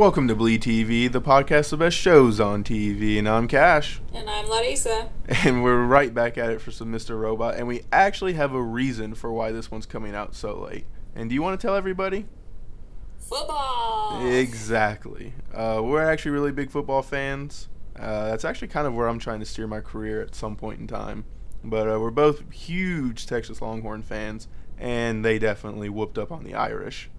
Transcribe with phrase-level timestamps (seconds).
[0.00, 4.00] Welcome to Bleed TV, the podcast of best shows on TV, and I'm Cash.
[4.14, 5.10] And I'm Larissa.
[5.44, 7.20] And we're right back at it for some Mr.
[7.20, 10.86] Robot, and we actually have a reason for why this one's coming out so late.
[11.14, 12.24] And do you want to tell everybody?
[13.18, 14.26] Football.
[14.26, 15.34] Exactly.
[15.52, 17.68] Uh, we're actually really big football fans.
[17.94, 20.80] Uh, that's actually kind of where I'm trying to steer my career at some point
[20.80, 21.26] in time.
[21.62, 26.54] But uh, we're both huge Texas Longhorn fans, and they definitely whooped up on the
[26.54, 27.10] Irish.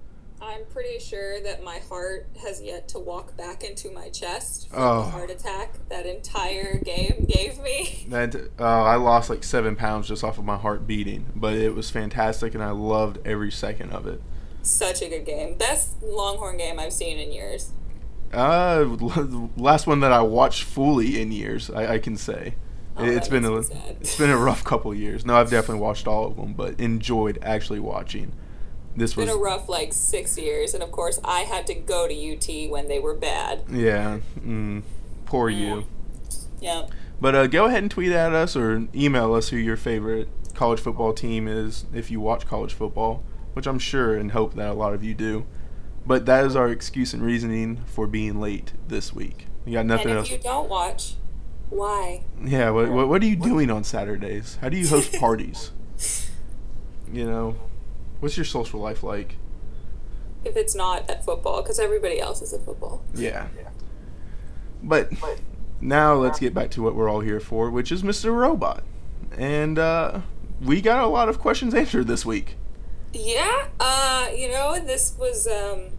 [0.42, 4.80] I'm pretty sure that my heart has yet to walk back into my chest from
[4.82, 5.04] Oh.
[5.04, 8.06] the heart attack that entire game gave me.
[8.10, 11.76] That uh, I lost like seven pounds just off of my heart beating, but it
[11.76, 14.22] was fantastic, and I loved every second of it.
[14.64, 15.58] Such a good game.
[15.58, 17.72] Best Longhorn game I've seen in years.
[18.34, 18.86] Uh,
[19.58, 22.56] last one that I watched fully in years, I, I can say.
[22.98, 23.98] Oh, it's been a sad.
[24.02, 25.26] it's been a rough couple years.
[25.26, 28.34] No, I've definitely watched all of them, but enjoyed actually watching.
[28.96, 31.74] This It's was been a rough like six years, and of course I had to
[31.74, 33.64] go to UT when they were bad.
[33.70, 34.84] yeah, mm,
[35.26, 35.86] poor you.
[36.60, 36.88] Yeah.
[37.20, 40.80] But uh, go ahead and tweet at us or email us who your favorite college
[40.80, 44.74] football team is if you watch college football, which I'm sure and hope that a
[44.74, 45.46] lot of you do.
[46.06, 49.46] But that is our excuse and reasoning for being late this week.
[49.66, 50.32] You got nothing and if else.
[50.32, 51.14] you don't watch,
[51.70, 52.24] why?
[52.44, 54.58] Yeah, what, what, what are you doing on Saturdays?
[54.62, 55.72] How do you host parties?
[57.12, 57.56] You know,
[58.22, 59.36] what's your social life like?
[60.46, 63.04] If it's not at football, because everybody else is at football.
[63.14, 63.48] Yeah.
[64.82, 65.12] But
[65.82, 68.34] now let's get back to what we're all here for, which is Mr.
[68.34, 68.84] Robot.
[69.38, 70.22] And uh,
[70.62, 72.56] we got a lot of questions answered this week.
[73.14, 75.90] Yeah, uh, you know, this was um,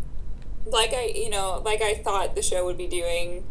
[0.64, 3.44] like I, you know, like I thought the show would be doing.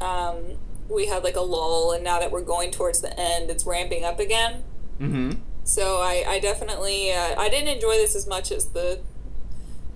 [0.00, 3.64] Um, we had like a lull, and now that we're going towards the end, it's
[3.64, 4.62] ramping up again.
[5.00, 5.32] Mm-hmm.
[5.68, 9.00] So I, I definitely, uh, I didn't enjoy this as much as the,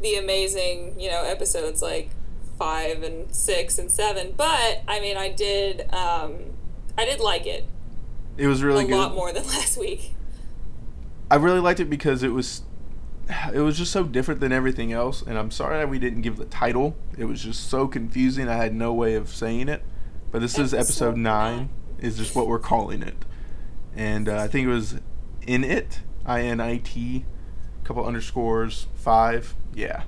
[0.03, 2.11] the amazing, you know, episodes like
[2.59, 4.35] five and six and seven.
[4.37, 6.35] But I mean, I did, um,
[6.99, 7.65] I did like it
[8.37, 8.99] It was really good a good.
[8.99, 10.15] lot more than last week.
[11.31, 12.63] I really liked it because it was
[13.55, 16.37] it was just so different than everything else and I'm sorry that we didn't give
[16.37, 16.97] the title.
[17.17, 18.47] It was just so confusing.
[18.47, 19.83] I had no way of saying it.
[20.31, 21.23] But this is episode Episode 9
[21.57, 21.69] nine.
[21.99, 23.25] is just what we're calling it.
[23.97, 24.97] And uh, I think it was
[25.47, 27.25] in it, I N I T
[27.85, 29.55] couple underscores 5.
[29.75, 30.05] Yeah.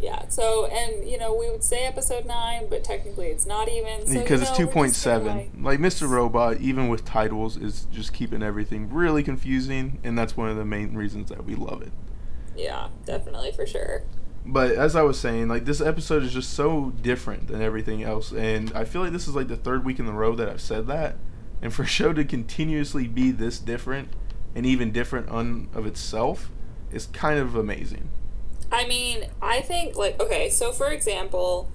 [0.00, 0.28] Yeah.
[0.28, 4.06] So, and you know, we would say episode nine, but technically it's not even.
[4.06, 7.56] So, because you it's know, we're just gonna, 2.7 like mr robot even with titles
[7.56, 11.54] is just keeping everything really confusing and that's one of the main reasons that we
[11.54, 11.92] love it
[12.56, 14.02] yeah, definitely for sure.
[14.44, 18.30] but as i was saying like this episode is just so different than everything else
[18.32, 20.60] and i feel like this is like the third week in the row that i've
[20.60, 21.16] said that
[21.62, 24.08] and for a show to continuously be this different
[24.54, 26.50] and even different on of itself
[26.92, 28.08] is kind of amazing
[28.72, 30.50] I mean, I think like okay.
[30.50, 31.70] So, for example,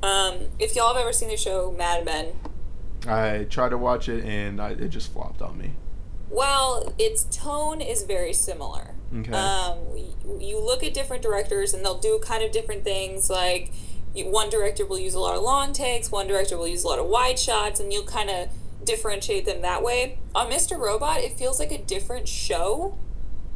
[0.00, 2.34] um, if y'all have ever seen the show Mad Men,
[3.08, 5.72] i tried to watch it and I, it just flopped on me
[6.30, 8.94] well, its tone is very similar.
[9.14, 9.32] Okay.
[9.32, 9.78] Um,
[10.40, 13.30] you, look at different directors, and they'll do kind of different things.
[13.30, 13.72] Like
[14.14, 16.88] you, one director will use a lot of long takes, one director will use a
[16.88, 18.48] lot of wide shots, and you'll kind of
[18.84, 20.18] differentiate them that way.
[20.34, 20.78] On Mr.
[20.78, 22.96] Robot, it feels like a different show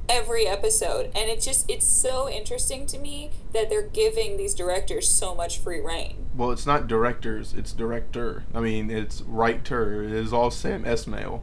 [0.09, 5.09] every episode, and it just it's so interesting to me that they're giving these directors
[5.09, 6.27] so much free reign.
[6.35, 8.45] Well, it's not directors, it's director.
[8.55, 10.03] I mean, it's writer.
[10.03, 11.43] It is all Sam Esmail.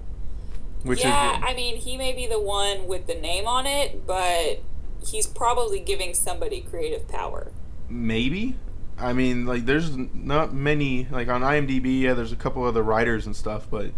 [0.83, 4.05] Which yeah, is I mean, he may be the one with the name on it,
[4.05, 4.61] but
[5.05, 7.51] he's probably giving somebody creative power.
[7.89, 8.55] maybe.
[9.00, 12.02] I mean, like there's not many like on IMDb.
[12.02, 13.91] Yeah, there's a couple other writers and stuff, but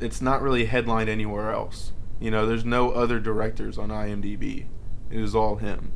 [0.00, 1.92] it's not really headlined anywhere else.
[2.20, 4.66] You know, there's no other directors on IMDb.
[5.10, 5.92] It is all him.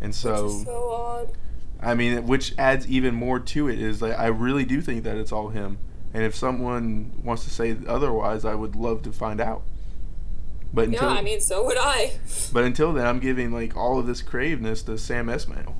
[0.00, 1.32] And so, is so odd.
[1.80, 5.16] I mean, which adds even more to it is like I really do think that
[5.16, 5.78] it's all him.
[6.14, 9.62] And if someone wants to say otherwise, I would love to find out.
[10.74, 12.12] But Yeah, I mean, so would I.
[12.52, 15.74] but until then, I'm giving like all of this creativeness to Sam Esmail.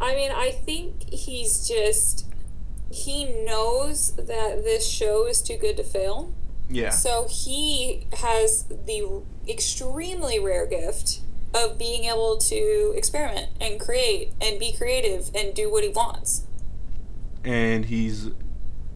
[0.00, 2.26] I mean, I think he's just.
[2.90, 6.32] He knows that this show is too good to fail.
[6.68, 6.90] Yeah.
[6.90, 11.20] So he has the extremely rare gift
[11.54, 16.42] of being able to experiment and create and be creative and do what he wants.
[17.44, 18.28] and he's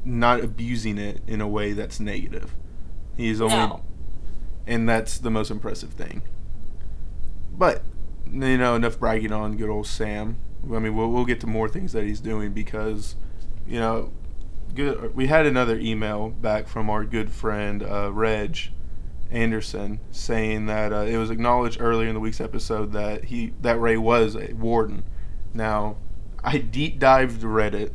[0.05, 2.53] not abusing it in a way that's negative.
[3.17, 3.81] He's only, No.
[4.67, 6.21] and that's the most impressive thing.
[7.57, 7.83] But
[8.31, 10.37] you know, enough bragging on good old Sam.
[10.73, 13.17] I mean, we'll we'll get to more things that he's doing because,
[13.67, 14.13] you know,
[14.75, 15.15] good.
[15.15, 18.59] We had another email back from our good friend uh, Reg
[19.31, 23.81] Anderson saying that uh, it was acknowledged earlier in the week's episode that he that
[23.81, 25.05] Ray was a warden.
[25.53, 25.97] Now,
[26.43, 27.93] I deep dived Reddit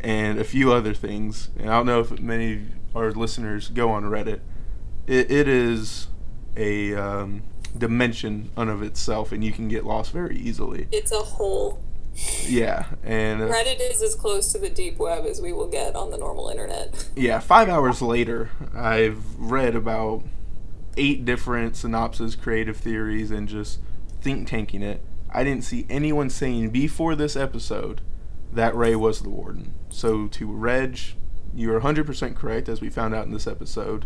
[0.00, 2.60] and a few other things, and I don't know if many of
[2.96, 4.40] our listeners go on Reddit.
[5.06, 6.08] It, it is
[6.56, 7.42] a um,
[7.76, 10.88] dimension unto itself, and you can get lost very easily.
[10.90, 11.80] It's a hole.
[12.46, 15.94] Yeah, and uh, Reddit is as close to the deep web as we will get
[15.96, 17.08] on the normal internet.
[17.16, 20.22] yeah, five hours later, I've read about
[20.96, 23.78] eight different synopses, creative theories, and just
[24.20, 25.00] think tanking it.
[25.30, 28.02] I didn't see anyone saying before this episode
[28.52, 29.72] that Ray was the warden.
[29.88, 30.98] So to Reg,
[31.54, 34.04] you're 100% correct, as we found out in this episode.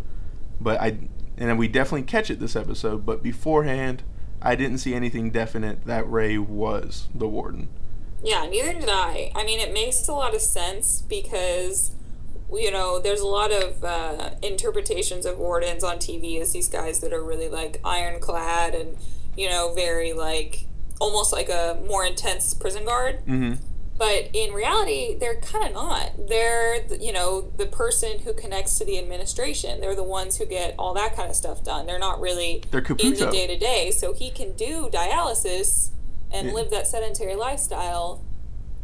[0.61, 0.99] But I,
[1.37, 3.05] and we definitely catch it this episode.
[3.05, 4.05] But beforehand,
[4.41, 7.69] I didn't see anything definite that Ray was the warden.
[8.23, 9.31] Yeah, neither did I.
[9.35, 11.93] I mean, it makes a lot of sense because,
[12.53, 17.01] you know, there's a lot of uh, interpretations of wardens on TV as these guys
[17.01, 18.97] that are really like ironclad and,
[19.37, 20.67] you know, very like
[20.99, 23.25] almost like a more intense prison guard.
[23.27, 23.55] Mm-hmm.
[23.99, 26.29] But in reality, they're kind of not.
[26.29, 29.81] They're, you know, the person who connects to the administration.
[29.81, 31.87] They're the ones who get all that kind of stuff done.
[31.87, 33.91] They're not really They're in the day to day.
[33.91, 35.91] So he can do dialysis
[36.33, 36.53] and Yeah.
[36.55, 38.23] live that sedentary lifestyle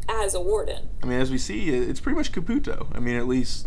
[0.09, 0.89] as a warden.
[1.03, 2.87] I mean, as we see, it- it's pretty much Caputo.
[2.95, 3.67] I mean, at least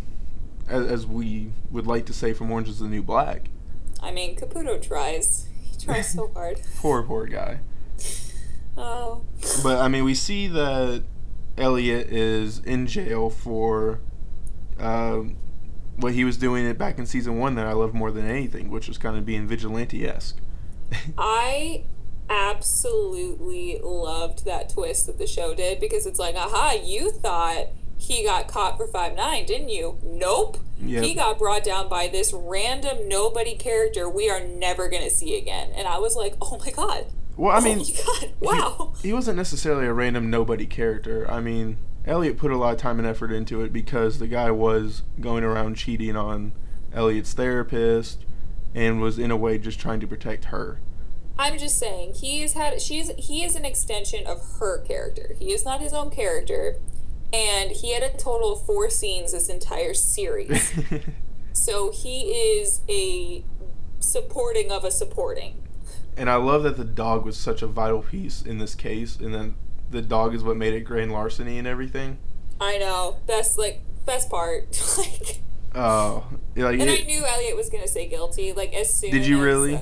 [0.68, 3.44] as, as we would like to say from Orange is the New Black.
[4.01, 5.48] I mean, Caputo tries.
[5.72, 6.60] He tries so hard.
[6.77, 7.60] Poor, poor guy.
[8.77, 9.22] Oh.
[9.63, 11.04] But I mean, we see that
[11.57, 14.00] Elliot is in jail for
[14.78, 15.38] um,
[15.95, 18.69] what he was doing it back in season one that I love more than anything,
[18.69, 20.36] which was kind of being vigilante esque.
[21.18, 21.83] I
[22.30, 27.68] absolutely loved that twist that the show did because it's like, aha, you thought
[27.98, 29.98] he got caught for five nine, didn't you?
[30.04, 30.57] Nope.
[30.81, 31.04] Yep.
[31.04, 35.69] He got brought down by this random nobody character we are never gonna see again.
[35.75, 37.06] And I was like, oh my god.
[37.38, 38.33] well, I mean, oh my god.
[38.39, 38.94] Wow.
[39.01, 41.30] he, he wasn't necessarily a random nobody character.
[41.30, 44.51] I mean, Elliot put a lot of time and effort into it because the guy
[44.51, 46.51] was going around cheating on
[46.94, 48.24] Elliot's therapist
[48.75, 50.80] and was in a way just trying to protect her.
[51.37, 55.35] I'm just saying he is had she's he is an extension of her character.
[55.37, 56.77] He is not his own character,
[57.33, 60.73] and he had a total of four scenes this entire series.
[61.53, 63.43] so he is a
[63.99, 65.61] supporting of a supporting.
[66.17, 69.33] And I love that the dog was such a vital piece in this case, and
[69.33, 69.55] then
[69.91, 72.17] the dog is what made it grand larceny and everything.
[72.61, 74.81] I know best like best part.
[74.97, 75.41] like,
[75.75, 76.23] Oh,
[76.55, 78.53] like, and I knew Elliot was gonna say guilty.
[78.53, 79.11] Like as soon.
[79.11, 79.75] Did you as, really?
[79.75, 79.81] uh,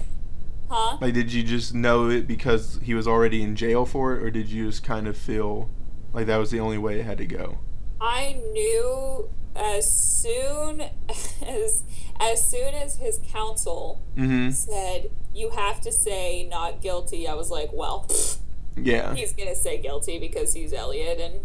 [0.75, 0.97] huh?
[0.99, 4.31] like, did you just know it because he was already in jail for it, or
[4.31, 5.69] did you just kind of feel
[6.13, 7.59] like that was the only way it had to go?
[8.01, 10.81] I knew as soon
[11.45, 11.83] as
[12.19, 14.49] as soon as his counsel Mm-hmm.
[14.51, 18.07] said you have to say not guilty, I was like, well,
[18.75, 19.13] Yeah.
[19.15, 21.39] he's gonna say guilty because he's Elliot, and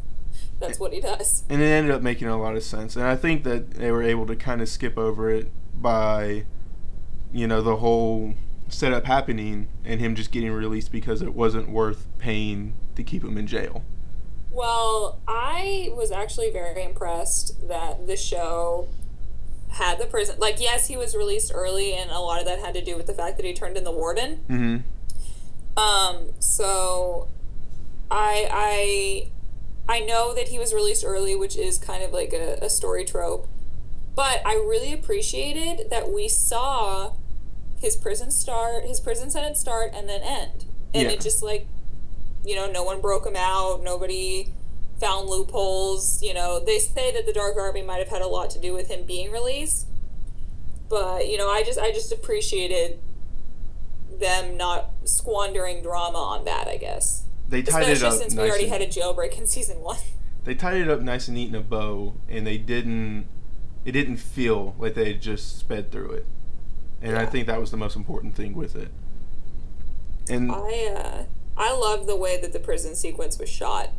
[0.60, 1.42] that's what he does.
[1.48, 2.96] and it ended up making a lot of sense.
[2.96, 5.50] And I think that they were able to kind of skip over it
[5.80, 6.44] by,
[7.32, 8.34] you know, the whole
[8.68, 13.36] setup happening and him just getting released because it wasn't worth paying to keep him
[13.36, 13.84] in jail.
[14.50, 18.88] Well, I was actually very impressed that the show
[19.70, 20.36] had the prison.
[20.38, 23.06] Like, yes, he was released early, and a lot of that had to do with
[23.06, 24.44] the fact that he turned in the warden.
[24.48, 25.78] Mm-hmm.
[25.78, 27.28] Um, so
[28.10, 29.28] I
[29.88, 32.70] I I know that he was released early, which is kind of like a, a
[32.70, 33.48] story trope.
[34.14, 37.14] But I really appreciated that we saw
[37.84, 40.64] his prison start, his prison sentence start, and then end.
[40.92, 41.10] And Yeah.
[41.10, 41.66] it just like,
[42.44, 43.82] you know, no one broke him out.
[43.82, 44.48] Nobody
[44.98, 46.22] found loopholes.
[46.22, 48.72] You know, they say that the Dark Army might have had a lot to do
[48.72, 49.86] with him being released.
[50.88, 52.98] But you know, I just I just appreciated
[54.18, 56.68] them not squandering drama on that.
[56.68, 59.46] I guess, They tied especially it up since we already and- had a jailbreak in
[59.46, 59.98] season one.
[60.44, 63.26] they tied it up nice and neat in a bow, and they didn't.
[63.84, 66.26] It didn't feel like they just sped through it,
[67.04, 68.90] and I think that was the most important thing with it.
[70.28, 71.24] And I uh,
[71.56, 73.90] I love the way that the prison sequence was shot.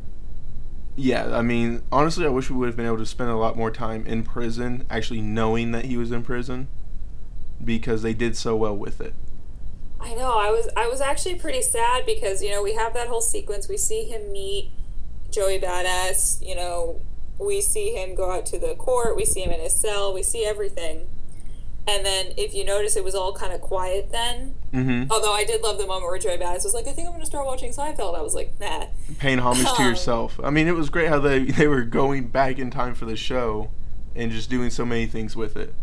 [0.95, 3.57] yeah, I mean, honestly, I wish we would have been able to spend a lot
[3.57, 6.67] more time in prison, actually knowing that he was in prison,
[7.63, 9.13] because they did so well with it.
[10.00, 10.38] I know.
[10.38, 13.69] I was I was actually pretty sad because you know we have that whole sequence.
[13.69, 14.71] We see him meet
[15.31, 16.45] Joey Badass.
[16.45, 17.01] You know,
[17.39, 19.15] we see him go out to the court.
[19.15, 20.13] We see him in his cell.
[20.13, 21.07] We see everything.
[21.88, 24.56] And then, if you notice, it was all kind of quiet then.
[24.74, 25.12] Mm-hmm.
[25.12, 27.22] Although I did love the moment where Joey Badass was like, "I think I'm going
[27.22, 28.88] to start watching Seinfeld." I was like, "Nah."
[29.20, 30.39] Paying homage to yourself.
[30.44, 33.15] I mean, it was great how they they were going back in time for the
[33.15, 33.70] show,
[34.15, 35.74] and just doing so many things with it.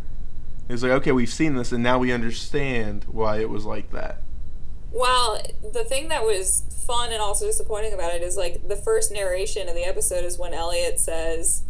[0.69, 3.91] It was like, okay, we've seen this, and now we understand why it was like
[3.93, 4.23] that.
[4.93, 5.41] Well,
[5.73, 9.69] the thing that was fun and also disappointing about it is like the first narration
[9.69, 11.63] of the episode is when Elliot says,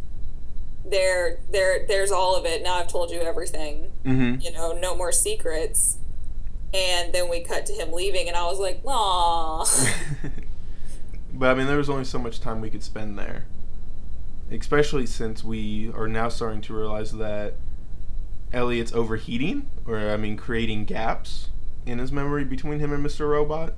[0.85, 2.63] "There, there, there's all of it.
[2.63, 3.93] Now I've told you everything.
[4.05, 4.41] Mm-hmm.
[4.41, 5.99] You know, no more secrets."
[6.75, 9.65] And then we cut to him leaving, and I was like, "Aw."
[11.35, 13.45] but I mean, there was only so much time we could spend there,
[14.51, 17.55] especially since we are now starting to realize that
[18.53, 21.49] Elliot's overheating, or I mean, creating gaps
[21.87, 23.29] in his memory between him and Mr.
[23.29, 23.75] Robot.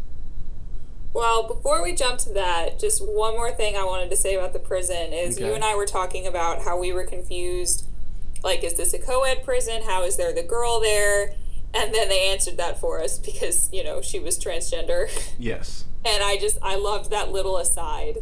[1.15, 4.53] Well, before we jump to that, just one more thing I wanted to say about
[4.53, 5.47] the prison is Okay.
[5.47, 7.87] you and I were talking about how we were confused.
[8.43, 9.83] Like, is this a co ed prison?
[9.87, 11.35] How is there the girl there?
[11.73, 15.09] And then they answered that for us because, you know, she was transgender.
[15.39, 15.85] Yes.
[16.05, 18.19] And I just, I loved that little aside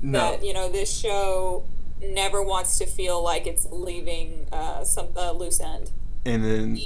[0.00, 0.18] No.
[0.18, 1.64] that, you know, this show
[2.00, 5.90] never wants to feel like it's leaving uh, some uh, loose end.
[6.24, 6.78] And then,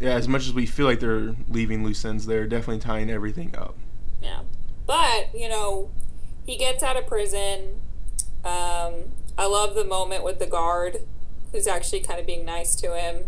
[0.00, 3.54] yeah, as much as we feel like they're leaving loose ends, they're definitely tying everything
[3.56, 3.74] up.
[4.90, 5.88] But, you know,
[6.44, 7.80] he gets out of prison.
[8.44, 11.02] Um, I love the moment with the guard
[11.52, 13.26] who's actually kind of being nice to him.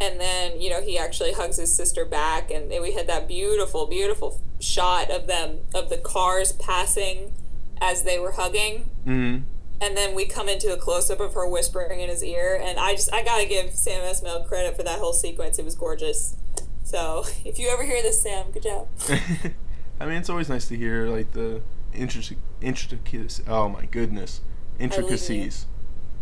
[0.00, 2.52] And then, you know, he actually hugs his sister back.
[2.52, 7.32] And we had that beautiful, beautiful shot of them, of the cars passing
[7.80, 8.88] as they were hugging.
[9.04, 9.42] Mm-hmm.
[9.80, 12.56] And then we come into a close up of her whispering in his ear.
[12.62, 15.58] And I just, I gotta give Sam Esmail credit for that whole sequence.
[15.58, 16.36] It was gorgeous.
[16.84, 18.86] So if you ever hear this, Sam, good job.
[20.04, 21.62] I mean, it's always nice to hear like the
[21.94, 23.42] intric- intricacies.
[23.48, 24.42] Oh my goodness,
[24.78, 25.64] intricacies,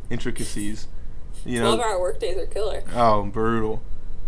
[0.09, 0.87] intricacies.
[1.45, 2.85] You know, 12 hour workdays are killer.
[2.95, 3.83] oh brutal.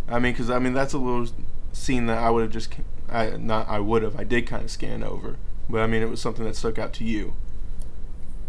[0.08, 1.32] I mean, because I mean that's a little
[1.72, 2.74] scene that I would have just,
[3.08, 5.36] I not I would have I did kind of scan over,
[5.70, 7.34] but I mean it was something that stuck out to you.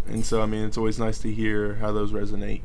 [0.08, 2.62] And so I mean it's always nice to hear how those resonate.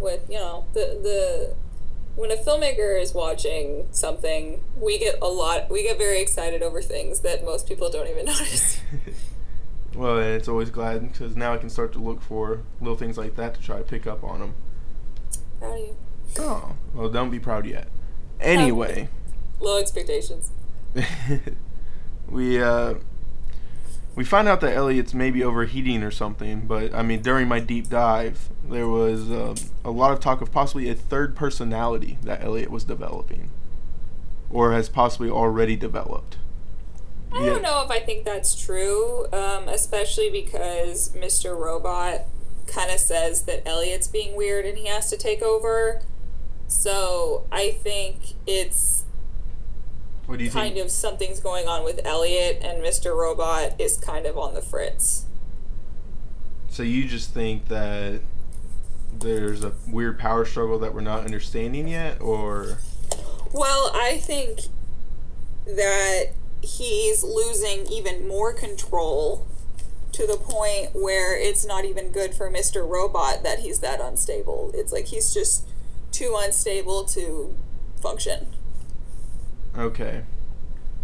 [0.00, 1.54] With, you know, the, the,
[2.16, 6.80] when a filmmaker is watching something, we get a lot, we get very excited over
[6.80, 8.80] things that most people don't even notice.
[9.94, 13.18] well, and it's always glad because now I can start to look for little things
[13.18, 14.54] like that to try to pick up on them.
[15.58, 15.96] Proud of you.
[16.38, 17.88] Oh, well, don't be proud yet.
[18.40, 19.08] Anyway.
[19.60, 20.50] Low expectations.
[22.28, 22.94] we uh
[24.16, 27.88] we find out that Elliot's maybe overheating or something, but I mean during my deep
[27.88, 32.70] dive there was um a lot of talk of possibly a third personality that Elliot
[32.70, 33.50] was developing
[34.50, 36.36] or has possibly already developed.
[37.32, 37.50] I Yeah.
[37.54, 41.58] don't know if I think that's true, um, especially because Mr.
[41.58, 42.22] Robot
[42.68, 46.00] kind of says that Elliot's being weird and he has to take over.
[46.68, 49.03] So I think it's
[50.26, 50.62] What do you think?
[50.62, 50.86] kind think?
[50.86, 53.16] of something's going on with Elliot, and Mr.
[53.16, 55.26] Robot is kind of on the fritz.
[56.70, 58.20] So you just think that
[59.20, 62.78] there's a weird power struggle that we're not understanding yet or
[63.52, 64.60] Well, I think
[65.66, 66.30] that
[66.62, 69.46] he's losing even more control
[70.12, 72.88] to the point where it's not even good for Mr.
[72.88, 74.70] Robot that he's that unstable.
[74.74, 75.64] It's like he's just
[76.10, 77.54] too unstable to
[78.00, 78.48] function.
[79.76, 80.22] Okay.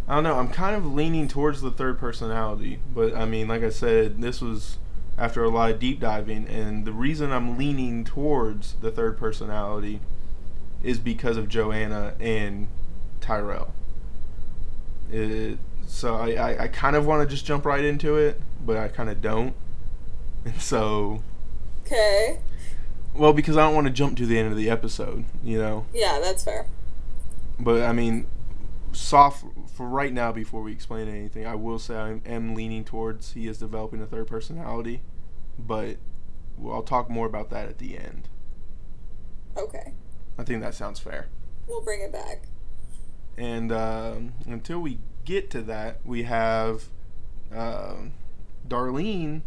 [0.08, 0.38] I don't know.
[0.38, 4.40] I'm kind of leaning towards the third personality, but I mean, like I said, this
[4.40, 4.76] was
[5.16, 10.00] after a lot of deep diving, and the reason I'm leaning towards the third personality
[10.82, 12.66] is because of Joanna and
[13.20, 13.72] Tyrell.
[15.12, 18.76] It, so I, I, I kind of want to just jump right into it, but
[18.76, 19.54] I kind of don't.
[20.44, 21.22] And so,
[21.86, 22.38] Okay.
[23.14, 25.86] well, because I don't want to jump to the end of the episode, you know.
[25.92, 26.66] Yeah, that's fair.
[27.58, 28.26] But I mean,
[28.92, 29.44] soft
[29.74, 30.32] for right now.
[30.32, 34.06] Before we explain anything, I will say I am leaning towards he is developing a
[34.06, 35.02] third personality,
[35.58, 35.96] but
[36.64, 38.28] I'll talk more about that at the end.
[39.56, 39.92] Okay.
[40.38, 41.28] I think that sounds fair.
[41.66, 42.44] We'll bring it back.
[43.36, 46.84] And um, until we get to that, we have
[47.52, 48.12] um
[48.68, 49.42] Darlene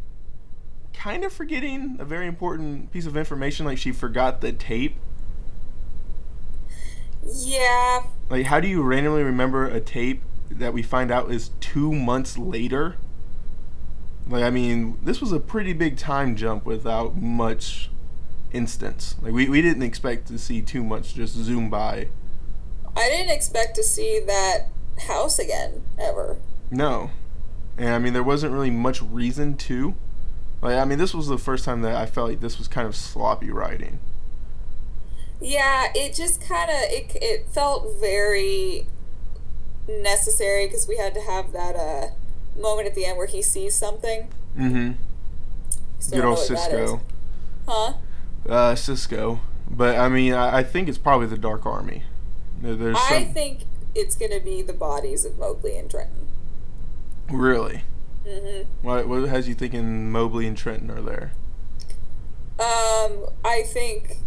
[0.93, 3.65] kind of forgetting a very important piece of information.
[3.65, 4.95] Like she forgot the tape.
[7.25, 8.03] Yeah.
[8.29, 12.37] Like, how do you randomly remember a tape that we find out is two months
[12.37, 12.95] later?
[14.27, 17.89] Like, I mean, this was a pretty big time jump without much
[18.53, 19.15] instance.
[19.21, 22.07] Like, we, we didn't expect to see too much just zoom by.
[22.95, 24.67] I didn't expect to see that
[25.07, 26.37] house again, ever.
[26.71, 27.11] No.
[27.77, 29.95] And I mean, there wasn't really much reason to.
[30.61, 32.87] Like, I mean, this was the first time that I felt like this was kind
[32.87, 33.99] of sloppy writing.
[35.41, 38.85] Yeah, it just kind of it it felt very
[39.87, 42.07] necessary because we had to have that uh
[42.59, 44.29] moment at the end where he sees something.
[44.57, 44.91] Mm-hmm.
[46.11, 46.89] Good old know what that is.
[46.89, 47.01] Cisco.
[47.67, 47.93] Huh?
[48.47, 49.39] Uh, Cisco.
[49.69, 52.03] But, I mean, I, I think it's probably the Dark Army.
[52.61, 53.33] There- There's I some...
[53.33, 53.61] think
[53.95, 56.27] it's gonna be the bodies of Mobley and Trenton.
[57.31, 57.83] Really?
[58.27, 58.85] Mm-hmm.
[58.85, 61.31] What, what has you thinking Mobley and Trenton are there?
[62.59, 64.17] Um, I think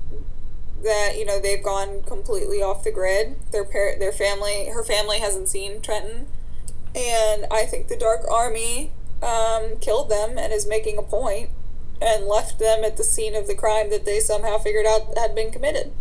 [0.83, 3.37] that you know they've gone completely off the grid.
[3.53, 6.27] Their par- their family, her family hasn't seen Trenton,
[6.95, 8.93] and I think the Dark Army
[9.23, 11.51] um, killed them and is making a point
[12.01, 15.35] and left them at the scene of the crime that they somehow figured out had
[15.35, 15.93] been committed.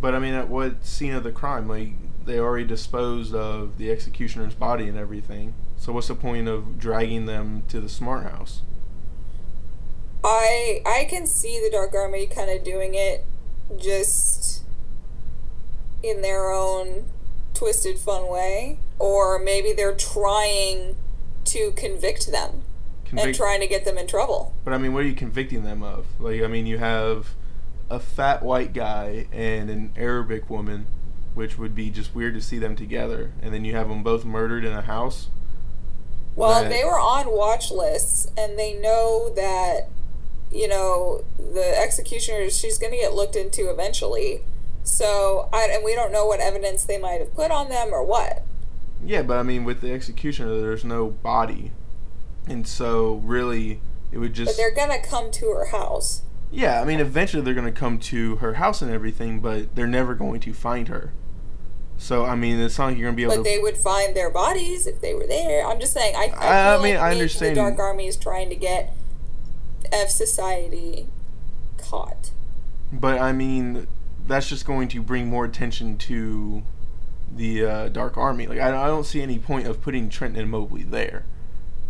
[0.00, 1.68] But I mean, at what scene of the crime?
[1.68, 1.92] Like
[2.24, 5.54] they already disposed of the executioner's body and everything.
[5.78, 8.62] So what's the point of dragging them to the smart house?
[10.22, 13.24] I I can see the Dark Army kind of doing it
[13.76, 14.62] just
[16.02, 17.04] in their own
[17.54, 20.94] twisted fun way or maybe they're trying
[21.44, 22.62] to convict them
[23.16, 24.52] and trying to get them in trouble.
[24.64, 26.04] but I mean, what are you convicting them of?
[26.20, 27.28] Like, I mean, you have
[27.90, 30.86] a fat white guy and an Arabic woman,
[31.34, 34.26] which would be just weird to see them together, and then you have them both
[34.26, 35.28] murdered in a house.
[36.36, 36.68] Well, Right.
[36.68, 39.88] they were on watch lists and they know that
[40.52, 44.42] you know the executioner she's going to get looked into eventually.
[44.84, 48.02] So, I and we don't know what evidence they might have put on them or
[48.02, 48.42] what.
[49.04, 51.72] Yeah, but I mean, with the executioner, there's no body,
[52.46, 54.50] and so really, it would just.
[54.50, 56.22] But they're going to come to her house.
[56.50, 59.86] Yeah, I mean, eventually they're going to come to her house and everything, but they're
[59.86, 61.12] never going to find her.
[61.98, 63.50] So I mean, it's not like you're going to be able But to.
[63.56, 65.66] they would find their bodies if they were there.
[65.66, 66.14] I'm just saying.
[66.16, 68.94] I, I, I- I like mean, I understand- The Dark Army is trying to get
[69.92, 71.06] F Society
[71.78, 72.30] caught.
[72.92, 73.86] But I mean,
[74.26, 76.62] that's just going to bring more attention to
[77.34, 78.46] the uh, Dark Army.
[78.46, 81.24] Like, I, I don't see any point of putting Trenton and Mobley there.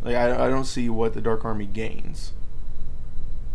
[0.03, 2.33] Like, I, I don't see what the Dark Army gains.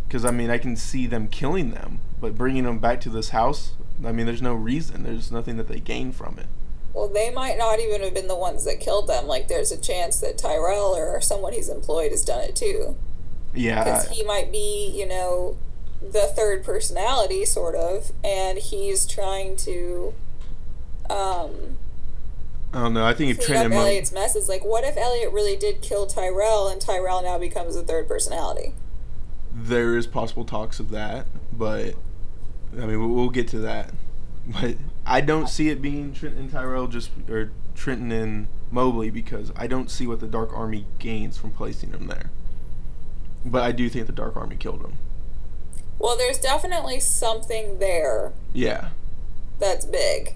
[0.07, 3.29] Because, I mean, I can see them killing them, but bringing them back to this
[3.29, 3.73] house,
[4.05, 5.03] I mean, there's no reason.
[5.03, 6.47] There's nothing that they gain from it.
[6.93, 9.25] Well, they might not even have been the ones that killed them.
[9.25, 12.95] Like, there's a chance that Tyrell or someone he's employed has done it too.
[13.53, 13.83] Yeah.
[13.83, 15.57] Because he might be, you know,
[16.01, 20.13] the third personality, sort of, and he's trying to
[21.09, 21.77] um,
[22.73, 23.05] I don't know.
[23.05, 24.35] I think if clean Trenton up and Elliot's mess.
[24.35, 28.07] It's like, what if Elliot really did kill Tyrell and Tyrell now becomes the third
[28.07, 28.73] personality?
[29.53, 31.95] there is possible talks of that, but
[32.73, 33.91] I mean, we'll, we'll get to that.
[34.45, 39.51] But I don't see it being Trenton and Tyrell just or Trenton and Mobley because
[39.55, 42.29] I don't see what the Dark Army gains from placing them there.
[43.45, 44.93] But I do think the Dark Army killed him.
[45.99, 48.89] Well, there's definitely something there Yeah.
[49.59, 50.35] that's big.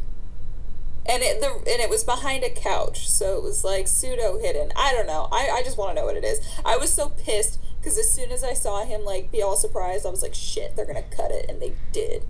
[1.09, 4.73] And it the and it was behind a couch, so it was like pseudo hidden.
[4.75, 5.29] I don't know.
[5.31, 6.41] I, I just want to know what it is.
[6.65, 10.05] I was so pissed because as soon as I saw him like be all surprised,
[10.05, 12.23] I was like, shit, they're gonna cut it, and they did.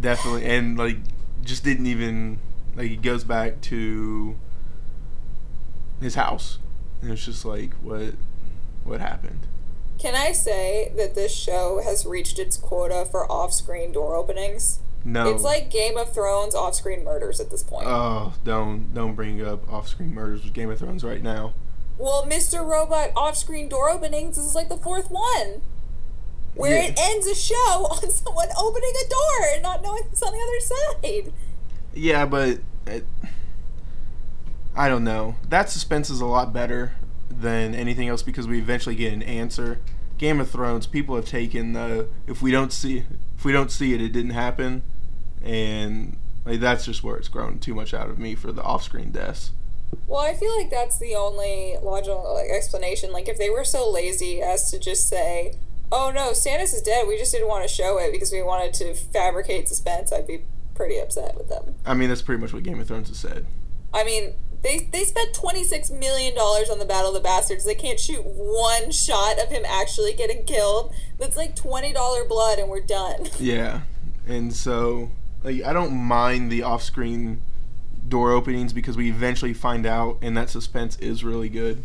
[0.00, 0.98] Definitely, and like,
[1.42, 2.38] just didn't even
[2.76, 2.90] like.
[2.90, 4.36] He goes back to
[6.00, 6.58] his house,
[7.02, 8.14] and it's just like, what,
[8.84, 9.40] what happened?
[9.98, 14.78] Can I say that this show has reached its quota for off-screen door openings?
[15.04, 17.86] No, It's like Game of Thrones off-screen murders at this point.
[17.86, 21.54] oh, don't don't bring up off-screen murders with Game of Thrones right now.
[21.98, 22.66] well, Mr.
[22.66, 25.62] Robot off-screen door openings this is like the fourth one.
[26.54, 26.88] Where Yeah.
[26.90, 27.54] it ends a show
[27.90, 30.60] on someone opening a door and not knowing what's on the other
[31.22, 31.32] side.
[31.94, 33.04] Yeah, but it,
[34.74, 35.36] I don't know.
[35.48, 36.92] That suspense is a lot better
[37.30, 39.78] than anything else because we eventually get an answer.
[40.18, 43.04] Game of Thrones, people have taken the if we don't see
[43.36, 44.82] if we don't see it, it didn't happen,
[45.44, 49.10] and like that's just where it's grown too much out of me for the off-screen
[49.10, 49.50] deaths.
[50.06, 53.12] Well, I feel like that's the only logical like, explanation.
[53.12, 55.54] Like, if they were so lazy as to just say,
[55.92, 58.74] "Oh no, Stannis is dead," we just didn't want to show it because we wanted
[58.74, 60.42] to fabricate suspense, I'd be
[60.74, 61.74] pretty upset with them.
[61.84, 63.46] I mean, that's pretty much what Game of Thrones has said.
[63.96, 67.64] I mean, they they spent twenty six million dollars on the Battle of the Bastards.
[67.64, 70.92] They can't shoot one shot of him actually getting killed.
[71.18, 73.26] That's like twenty dollar blood, and we're done.
[73.40, 73.80] Yeah,
[74.26, 75.10] and so
[75.42, 77.40] like I don't mind the off-screen
[78.08, 81.82] door openings because we eventually find out, and that suspense is really good,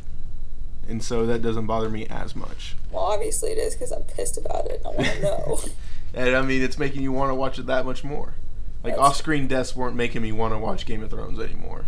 [0.88, 2.76] and so that doesn't bother me as much.
[2.92, 4.82] Well, obviously it is because I'm pissed about it.
[4.84, 5.60] and I want to know.
[6.14, 8.34] And I mean, it's making you want to watch it that much more.
[8.84, 11.86] Like off-screen deaths weren't making me want to watch Game of Thrones anymore.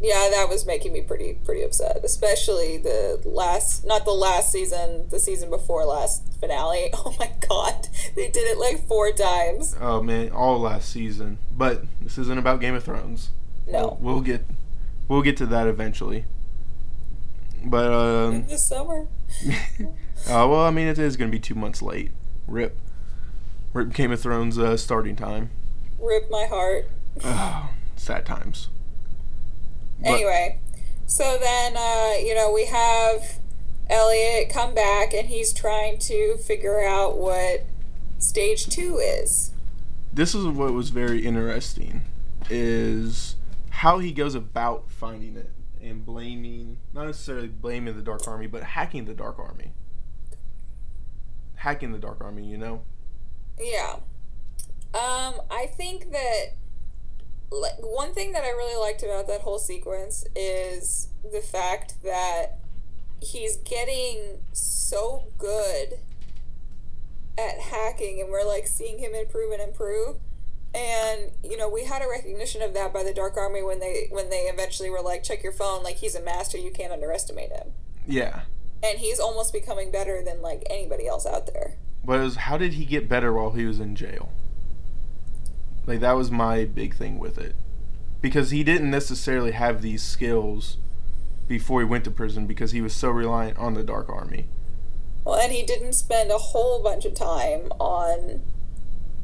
[0.00, 5.08] Yeah, that was making me pretty pretty upset, especially the last not the last season,
[5.08, 6.92] the season before last finale.
[7.04, 9.74] Oh my god, they did it like four times.
[9.80, 11.38] Oh man, all last season.
[11.56, 13.30] But this isn't about Game of Thrones.
[13.66, 14.44] No, We'll get
[15.08, 16.24] we'll get to that eventually.
[17.64, 19.06] But um this summer.
[19.80, 19.86] uh,
[20.26, 22.10] well, I mean, it is going to be two months late.
[22.46, 22.76] Rip.
[23.72, 25.50] Rip Game of Thrones uh, starting time.
[25.98, 26.88] Rip my heart.
[27.24, 28.68] Oh, sad times.
[30.00, 30.60] But- Anyway,
[31.06, 33.38] so then uh, you know we have
[33.90, 37.64] Elliot come back and he's trying to figure out what
[38.18, 39.52] stage two is.
[40.12, 42.02] this is what was very interesting
[42.50, 43.36] is
[43.70, 45.50] how he goes about finding it
[45.82, 49.70] and blaming not necessarily blaming the dark army but hacking the dark army
[51.56, 52.82] hacking the dark army you know
[53.60, 53.96] Yeah.
[54.94, 56.54] Um, I think that
[57.50, 62.58] one thing that I really liked about that whole sequence is the fact that
[63.20, 65.98] he's getting so good
[67.38, 70.16] at hacking and we're like seeing him improve and improve.
[70.74, 74.08] And you know, we had a recognition of that by the Dark Army when they
[74.10, 77.50] when they eventually were like, check your phone, like he's a master, you can't underestimate
[77.50, 77.68] him.
[78.06, 78.42] yeah
[78.82, 81.76] And he's almost becoming better than like anybody else out there.
[82.04, 84.30] but was how did he get better while he was in jail
[85.88, 87.54] like that was my big thing with it
[88.20, 90.76] because he didn't necessarily have these skills
[91.48, 94.46] before he went to prison because he was so reliant on the dark army
[95.24, 98.40] Well, and he didn't spend a whole bunch of time on,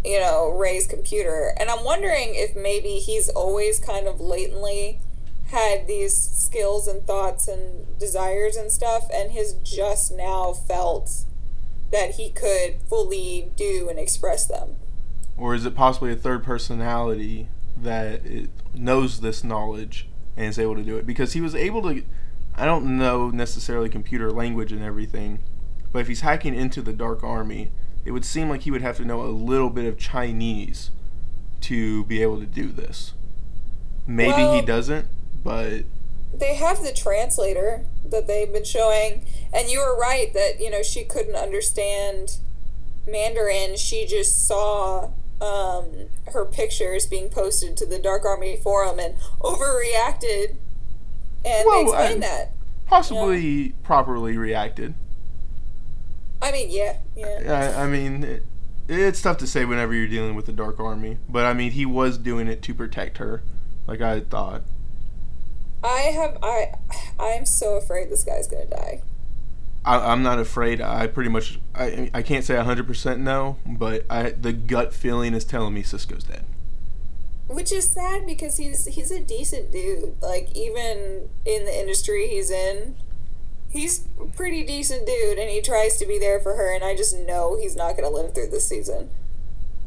[0.05, 1.55] you know, Ray's computer.
[1.59, 4.99] And I'm wondering if maybe he's always kind of latently
[5.47, 11.25] had these skills and thoughts and desires and stuff, and has just now felt
[11.91, 14.77] that he could fully do and express them.
[15.37, 20.77] Or is it possibly a third personality that it knows this knowledge and is able
[20.77, 21.07] to do it?
[21.07, 22.03] Because he was able to
[22.57, 25.41] i don't know necessarily computer language and everything
[25.93, 27.71] but if he's hacking into the dark army
[28.05, 30.91] it would seem like he would have to know a little bit of chinese
[31.65, 33.15] to be able to do this.
[34.07, 35.07] Maybe he doesn't
[35.43, 35.85] but
[36.33, 40.83] they have the translator that they've been showing and you were right that you know
[40.83, 42.39] she couldn't understand
[43.09, 43.77] mandarin.
[43.77, 45.11] She just saw
[45.45, 45.87] um,
[46.33, 50.57] her pictures being posted to the dark army forum and overreacted
[51.45, 52.53] and Well, they explained that.
[52.87, 54.95] possibly properly reacted.
[56.41, 57.73] I mean yeah yeah.
[57.79, 58.43] I, I mean, it,
[58.89, 61.87] it's tough to say whenever you're dealing with the Dark Army, but I mean, he
[61.87, 63.43] was doing it to protect her,
[63.87, 64.63] like I thought.
[65.83, 66.73] i have i
[67.19, 69.03] i'm so afraid this guy's gonna die
[69.85, 70.81] I, I'm not afraid.
[70.81, 75.45] I pretty much, I, I can't say 100% no, but I, the gut feeling is
[75.45, 76.45] telling me Cisco's dead.
[77.47, 82.51] which is sad because he's he's a decent dude like even in the industry he's
[82.51, 82.95] in
[83.71, 86.97] he's a pretty decent dude and he tries to be there for her and i
[86.97, 89.11] just know he's not going to live through this season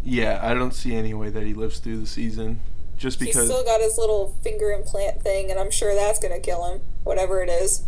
[0.04, 2.60] Yeah, I don't see any way that he lives through the season,
[2.98, 6.34] just because he's still got his little finger implant thing and i'm sure that's going
[6.34, 7.82] to kill him whatever it is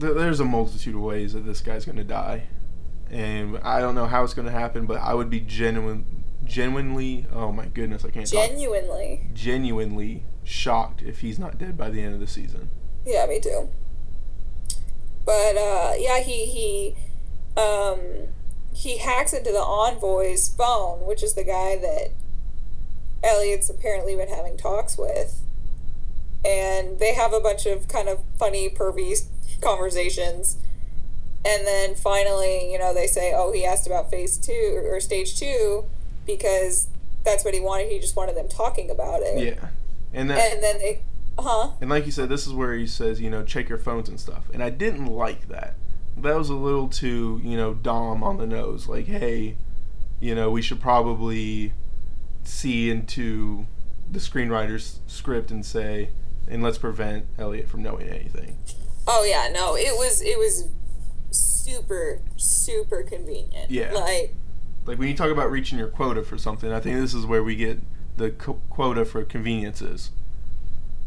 [0.00, 2.44] there's a multitude of ways that this guy's going to die.
[3.10, 6.04] And I don't know how it's going to happen, but I would be genuine,
[6.44, 8.48] genuinely, oh my goodness, I can't talk.
[8.48, 12.68] genuinely Genuinely shocked if he's not dead by the end of the season.
[13.06, 13.68] yeah me too
[15.24, 16.96] but uh yeah he he
[17.60, 18.00] um
[18.74, 22.08] he hacks into the envoy's phone which is the guy that
[23.22, 25.40] elliot's apparently been having talks with
[26.44, 29.14] and they have a bunch of kind of funny pervy
[29.60, 30.56] conversations
[31.44, 35.38] and then finally you know they say oh he asked about phase two or stage
[35.38, 35.84] two
[36.26, 36.88] because
[37.24, 39.68] that's what he wanted he just wanted them talking about it Yeah.
[40.12, 41.00] And that and then they
[41.38, 44.08] huh and like you said, this is where he says, you know, check your phones
[44.08, 44.44] and stuff.
[44.52, 45.74] And I didn't like that.
[46.16, 48.88] That was a little too, you know, Dom on the nose.
[48.88, 49.56] Like, hey,
[50.18, 51.72] you know, we should probably
[52.44, 53.66] see into
[54.10, 56.10] the screenwriter's script and say,
[56.48, 58.58] and let's prevent Elliot from knowing anything.
[59.06, 60.68] Oh yeah, no, it was it was
[61.30, 63.70] super super convenient.
[63.70, 63.92] Yeah.
[63.92, 64.34] Like
[64.86, 67.42] Like when you talk about reaching your quota for something, I think this is where
[67.42, 67.78] we get
[68.16, 70.10] the co- quota for conveniences.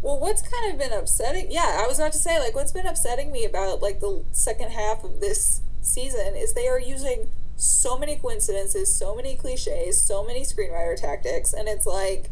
[0.01, 2.87] well what's kind of been upsetting yeah, I was about to say like what's been
[2.87, 7.97] upsetting me about like the second half of this season is they are using so
[7.97, 12.29] many coincidences, so many cliches, so many screenwriter tactics, and it's like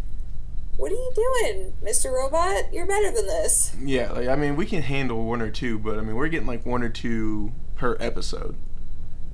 [0.82, 2.12] what are you doing, Mr.
[2.12, 2.74] Robot?
[2.74, 3.72] You're better than this.
[3.80, 6.48] Yeah, like I mean, we can handle one or two, but I mean, we're getting
[6.48, 8.56] like one or two per episode.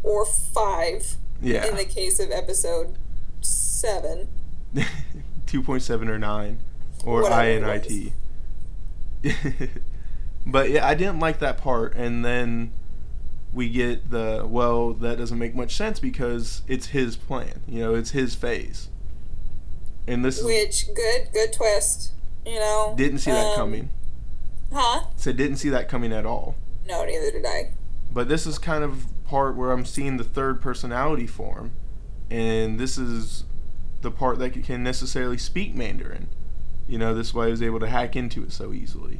[0.03, 1.65] Or five Yeah.
[1.65, 2.97] in the case of episode
[3.39, 4.27] seven.
[5.47, 6.59] 2.7 or 9
[7.05, 8.11] or Whatever it
[9.23, 9.69] INIT.
[10.45, 12.73] but yeah, I didn't like that part and then
[13.53, 17.61] we get the well, that doesn't make much sense because it's his plan.
[17.65, 18.89] You know, it's his phase.
[20.07, 22.11] And this is, Which good good twist.
[22.45, 22.93] You know.
[22.97, 23.89] didn't see that Um, coming.
[24.73, 25.03] Huh?
[25.17, 26.55] So didn't see that coming at all.
[26.87, 27.71] No, neither did I.
[28.13, 31.71] But this is kind of part where I'm seeing the third personality form,
[32.31, 33.43] and this is
[34.01, 36.27] the part that can necessarily speak Mandarin.
[36.87, 39.19] You know, this is why he was able to hack into it so easily.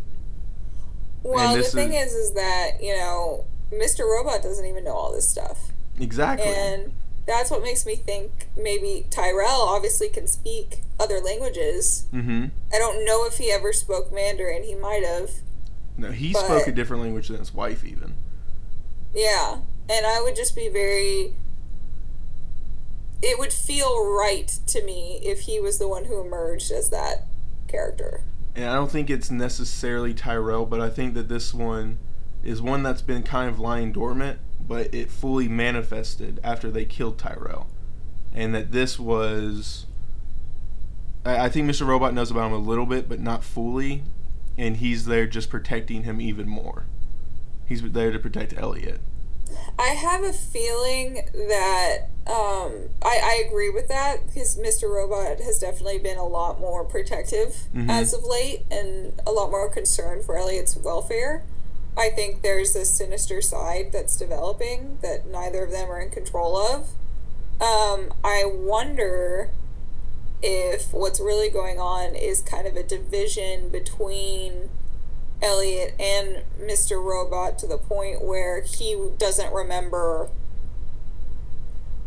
[1.24, 4.02] Well, the thing is- is, is that you know, Mr.
[4.02, 6.48] Robot doesn't even know all this stuff, Exactly.
[6.48, 6.94] and
[7.28, 12.06] that's what makes me think maybe Tyrell obviously can speak other languages.
[12.14, 12.46] mm-hmm.
[12.74, 14.64] I don't know if he ever spoke Mandarin.
[14.64, 15.32] He might have.
[15.98, 18.14] No, he But- spoke a different language than his wife, even.
[19.14, 19.58] Yeah,
[19.90, 21.34] and I would just be very.
[23.22, 27.26] It would feel right to me if he was the one who emerged as that
[27.68, 28.22] character.
[28.56, 31.98] And I don't think it's necessarily Tyrell, but I think that this one
[32.44, 37.18] is one that's been kind of lying dormant, but it fully manifested after they killed
[37.18, 37.68] Tyrell.
[38.34, 39.86] And that this was.
[41.26, 41.86] I, I think Mr.
[41.88, 44.04] Robot knows about him a little bit, but not fully.
[44.58, 46.86] And he's there just protecting him even more.
[47.68, 49.00] He's there to protect Elliot.
[49.80, 54.90] I have a feeling that um, I, I agree with that because Mr.
[54.90, 57.90] Robot has definitely been a lot more protective Mhm.
[57.90, 61.44] as of late and a lot more concerned for Elliot's welfare.
[61.98, 66.56] I think there's a sinister side that's developing that neither of them are in control
[66.56, 66.90] of.
[67.60, 69.50] Um, I wonder
[70.44, 74.70] if what's really going on is kind of a division between
[75.42, 77.04] Elliot and Mr.
[77.04, 80.30] Robot to the point where he doesn't remember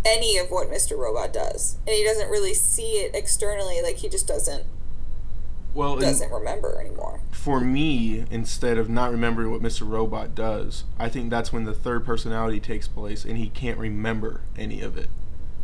[0.05, 0.97] any of what Mr.
[0.97, 1.77] Robot does.
[1.87, 4.65] And he doesn't really see it externally, like he just doesn't
[5.75, 7.21] Well, doesn't remember anymore.
[7.31, 9.89] for me, instead of not remembering what Mr.
[9.89, 14.41] Robot does, I think that's when the third personality takes place and he can't remember
[14.59, 15.09] any of it.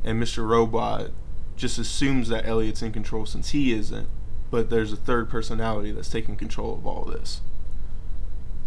[0.05, 0.47] And Mr.
[0.49, 1.11] Robot
[1.57, 4.09] just assumes that Elliot's in control since he isn't,
[4.51, 7.41] but there's a third personality that's taking control of all this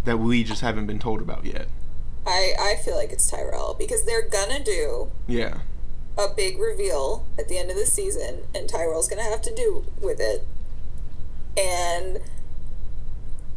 [0.06, 1.68] that we just haven't been told about yet.
[2.26, 5.60] I, I feel like it's Tyrell because they're gonna do Yeah.
[6.18, 9.86] a big reveal at the end of the season and Tyrell's gonna have to do
[10.02, 10.46] with it.
[11.60, 12.20] And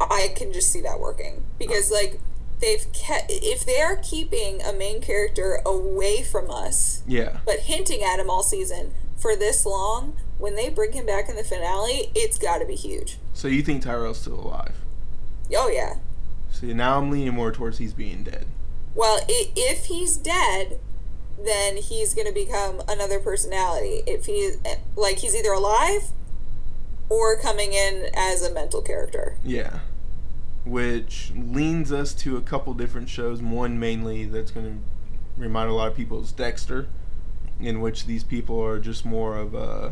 [0.01, 1.43] I can just see that working.
[1.57, 2.19] Because like
[2.59, 7.39] they've kept if they are keeping a main character away from us Yeah.
[7.45, 11.35] but hinting at him all season for this long, when they bring him back in
[11.35, 13.17] the finale, it's got to be huge.
[13.33, 14.75] So you think Tyrell's still alive?
[15.55, 15.95] Oh yeah.
[16.51, 18.45] See, now I'm leaning more towards he's being dead.
[18.95, 20.79] Well, if he's dead,
[21.43, 24.03] then he's going to become another personality.
[24.05, 24.57] If he's
[24.95, 26.09] like he's either alive
[27.09, 29.35] or coming in as a mental character.
[29.43, 29.79] Yeah.
[30.65, 33.41] Which leans us to a couple different shows.
[33.41, 36.87] One mainly that's going to remind a lot of people is Dexter,
[37.59, 39.91] in which these people are just more of uh,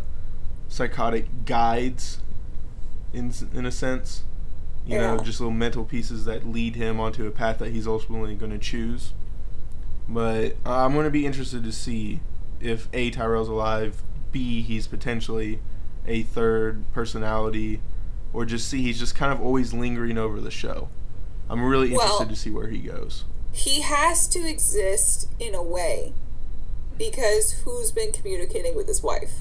[0.69, 2.19] psychotic guides,
[3.13, 4.23] in in a sense.
[4.83, 8.33] You know, just little mental pieces that lead him onto a path that he's ultimately
[8.33, 9.11] going to choose.
[10.09, 12.19] But uh, I'm going to be interested to see
[12.59, 13.11] if A.
[13.11, 14.63] Tyrell's alive, B.
[14.63, 15.59] He's potentially
[16.07, 17.79] a third personality,
[18.33, 20.89] or just see he's just kind of always lingering over the show.
[21.49, 23.23] I'm really Well- interested to see where he goes.
[23.53, 26.13] He has to exist in a way
[26.97, 29.39] because who's been communicating with his wife?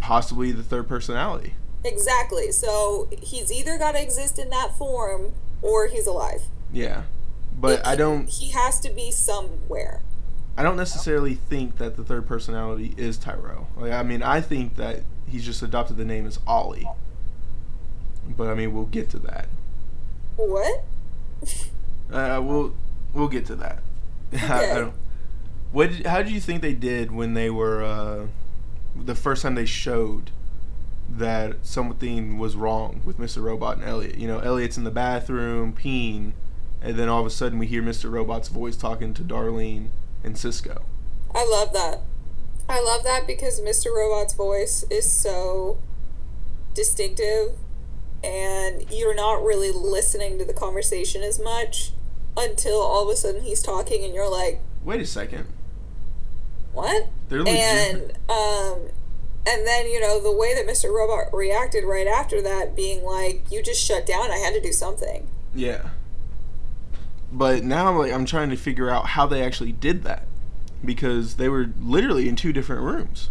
[0.00, 1.54] Possibly the third personality.
[1.84, 2.50] Exactly.
[2.52, 6.42] So he's either got to exist in that form or he's alive.
[6.72, 7.02] Yeah.
[7.58, 10.00] But It- I don't He has to be somewhere.
[10.56, 13.68] I don't necessarily think that the third personality is Tyrell.
[13.76, 16.86] Like I mean, I think that he's just adopted the name as Ollie.
[18.36, 19.48] But I mean, we'll get to that.
[20.36, 20.84] What?
[22.12, 22.74] Uh, we'll
[23.12, 23.82] we'll get to that.
[24.32, 24.70] I, Okay.
[24.70, 24.94] I don't.
[25.72, 25.90] What?
[25.90, 28.26] Did, how did you think they did when they were uh,
[28.96, 30.30] the first time they showed
[31.08, 33.42] that something was wrong with Mr.
[33.42, 34.16] Robot and Elliot?
[34.16, 36.32] You know, Elliot's in the bathroom peeing,
[36.80, 38.10] and then all of a sudden we hear Mr.
[38.10, 39.88] Robot's voice talking to Darlene
[40.24, 40.82] and Cisco.
[41.34, 42.00] I love that.
[42.68, 43.94] I love that because Mr.
[43.94, 45.78] Robot's voice is so
[46.74, 47.52] distinctive
[48.22, 51.92] and you're not really listening to the conversation as much
[52.36, 55.46] until all of a sudden he's talking and you're like, Wait a second.
[56.72, 57.46] "What?" They're.
[57.46, 58.88] And um
[59.46, 60.92] and then, you know, the way that Mr.
[60.92, 64.30] Robot reacted right after that being like, "You just shut down.
[64.30, 65.90] I had to do something." Yeah.
[67.34, 70.22] But now like I'm trying to figure out how they actually did that.
[70.84, 73.30] Because they were literally in two different rooms.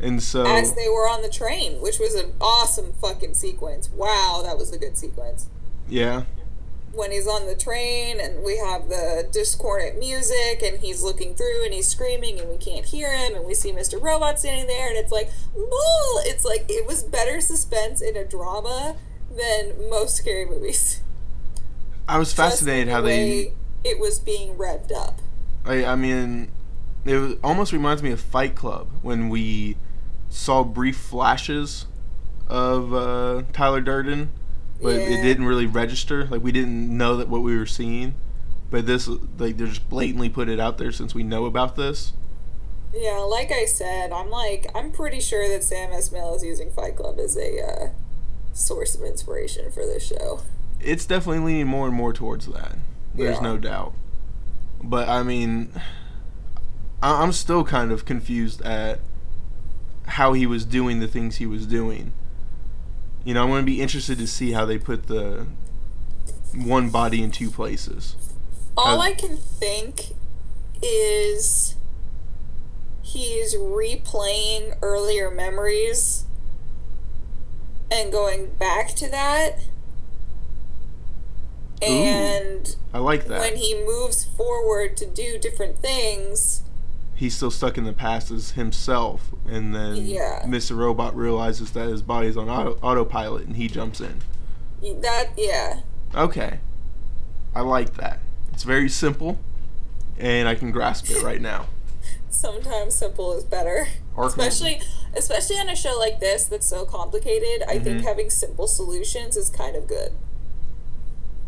[0.00, 3.88] And so As they were on the train, which was an awesome fucking sequence.
[3.90, 5.46] Wow, that was a good sequence.
[5.88, 6.24] Yeah.
[6.92, 11.64] when he's on the train and we have the discordant music and he's looking through
[11.64, 14.02] and he's screaming and we can't hear him and we see Mr.
[14.02, 16.20] Robot standing there and it's like, Whoa!
[16.26, 18.96] it's like it was better suspense in a drama
[19.34, 21.00] than most scary movies.
[22.08, 23.52] I was fascinated the how they
[23.84, 25.20] it was being revved up.
[25.64, 26.50] I, I mean
[27.04, 29.76] it was, almost reminds me of Fight Club when we
[30.30, 31.86] saw brief flashes
[32.48, 34.30] of uh, Tyler Durden,
[34.80, 36.26] but it didn't really register.
[36.26, 38.14] Like we didn't know that what we were seeing.
[38.70, 42.14] But this, like, they just blatantly put it out there since we know about this.
[42.94, 46.96] Yeah, like I said, I'm like I'm pretty sure that Sam Esmail is using Fight
[46.96, 47.88] Club as a uh,
[48.54, 50.40] source of inspiration for this show.
[50.82, 52.76] It's definitely leaning more and more towards that.
[53.14, 53.42] There's Yeah.
[53.42, 53.92] no doubt.
[54.82, 55.70] But I mean,
[57.02, 59.00] I- I'm still kind of confused at
[60.06, 62.12] how he was doing the things he was doing.
[63.24, 65.46] You know, I'm going to be interested to see how they put the
[66.54, 68.16] one body in two places.
[68.76, 70.14] All I can think
[70.82, 71.76] is
[73.02, 76.24] he's replaying earlier memories
[77.90, 79.58] and going back to that.
[81.90, 83.40] And I like that.
[83.40, 86.62] when he moves forward to do different things,
[87.14, 90.42] He's still stuck in the past as himself, and then Yeah.
[90.44, 90.76] Mr.
[90.76, 94.22] Robot realizes that his body's on auto- autopilot, and he jumps in.
[95.02, 95.80] that yeah,
[96.16, 96.58] Okay.
[97.54, 98.18] I like that.
[98.52, 99.38] It's very simple,
[100.18, 101.66] and I can grasp it right now.
[102.30, 103.86] sometimes simple is better.
[104.16, 104.80] Arkham- Especially
[105.14, 108.04] especially on a show like this that's so complicated, I think Mhm.
[108.04, 110.12] having simple solutions is kind of good.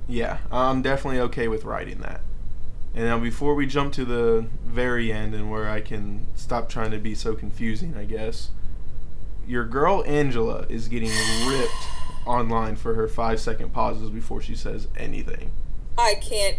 [0.06, 2.20] Yeah, I'm definitely okay with writing that.
[2.94, 6.92] And now, before we jump to the very end and where I can stop trying
[6.92, 8.50] to be so confusing, I guess,
[9.46, 11.10] your girl Angela is getting
[11.48, 11.72] ripped
[12.26, 15.50] online for her five second pauses before she says anything.
[15.98, 16.58] I can't.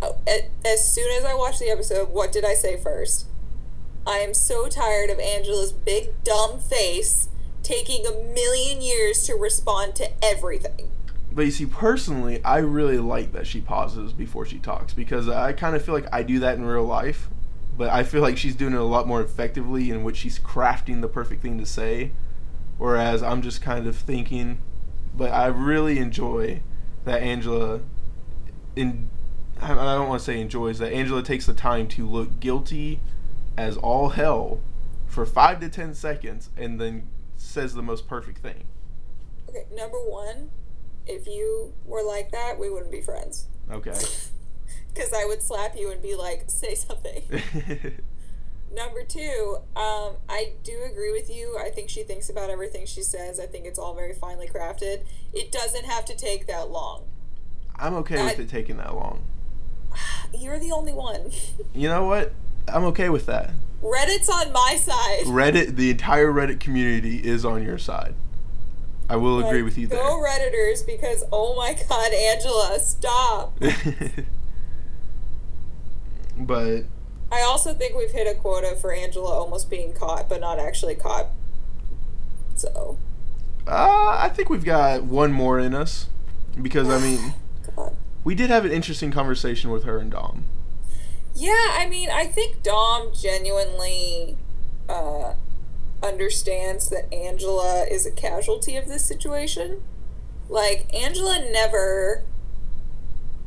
[0.00, 0.16] oh,
[0.64, 3.26] As soon as I watched the episode, what did I say first?
[4.06, 7.28] I am so tired of Angela's big dumb face
[7.62, 10.88] taking a million years to respond to everything.
[11.34, 15.52] But you see, personally, I really like that she pauses before she talks because I
[15.52, 17.28] kind of feel like I do that in real life,
[17.76, 21.00] but I feel like she's doing it a lot more effectively in which she's crafting
[21.00, 22.10] the perfect thing to say,
[22.76, 24.58] whereas I'm just kind of thinking.
[25.16, 26.60] But I really enjoy
[27.04, 27.80] that Angela,
[28.76, 29.08] in
[29.60, 33.00] I don't want to say enjoys that Angela takes the time to look guilty
[33.56, 34.60] as all hell
[35.06, 38.64] for five to ten seconds and then says the most perfect thing.
[39.48, 40.50] Okay, number one,
[41.06, 43.46] if you were like that, we wouldn't be friends.
[43.70, 43.94] Okay.
[44.94, 47.22] Because I would slap you and be like, say something.
[48.74, 51.58] Number two, um, I do agree with you.
[51.58, 53.40] I think she thinks about everything she says.
[53.40, 55.04] I think it's all very finely crafted.
[55.32, 57.04] It doesn't have to take that long.
[57.76, 59.22] I'm okay with it taking that long.
[60.38, 61.30] You're the only one.
[61.74, 62.32] You know what?
[62.68, 63.50] I'm okay with that.
[63.82, 65.24] Reddit's on my side.
[65.24, 68.14] Reddit, the entire Reddit community is on your side.
[69.08, 73.58] I will agree with you Go Redditors because oh my god, Angela, stop.
[76.38, 76.84] but
[77.30, 80.94] I also think we've hit a quota for Angela almost being caught, but not actually
[80.94, 81.26] caught.
[82.56, 82.98] So,
[83.66, 86.08] uh, I think we've got one more in us
[86.60, 87.34] because I mean
[87.74, 87.96] God.
[88.24, 90.44] we did have an interesting conversation with her and Dom.
[91.34, 94.36] Yeah, I mean, I think Dom genuinely
[94.88, 95.34] uh,
[96.02, 99.82] understands that Angela is a casualty of this situation.
[100.48, 102.24] Like, Angela never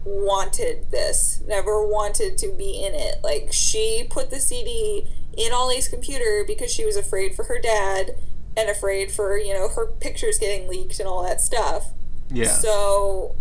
[0.03, 3.15] wanted this, never wanted to be in it.
[3.23, 8.15] Like, she put the CD in Ollie's computer because she was afraid for her dad
[8.55, 11.87] and afraid for, you know, her pictures getting leaked and all that stuff.
[12.29, 12.47] Yeah.
[12.47, 13.35] So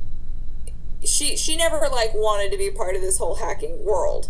[1.04, 4.28] she she never like wanted to be part of this whole hacking world.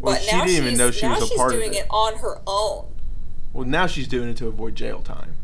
[0.00, 1.74] Well, But she now didn't even know she now was a she's part of doing
[1.74, 1.78] it.
[1.84, 2.86] it on her own.
[3.54, 5.36] Well, now she's doing it to avoid jail time.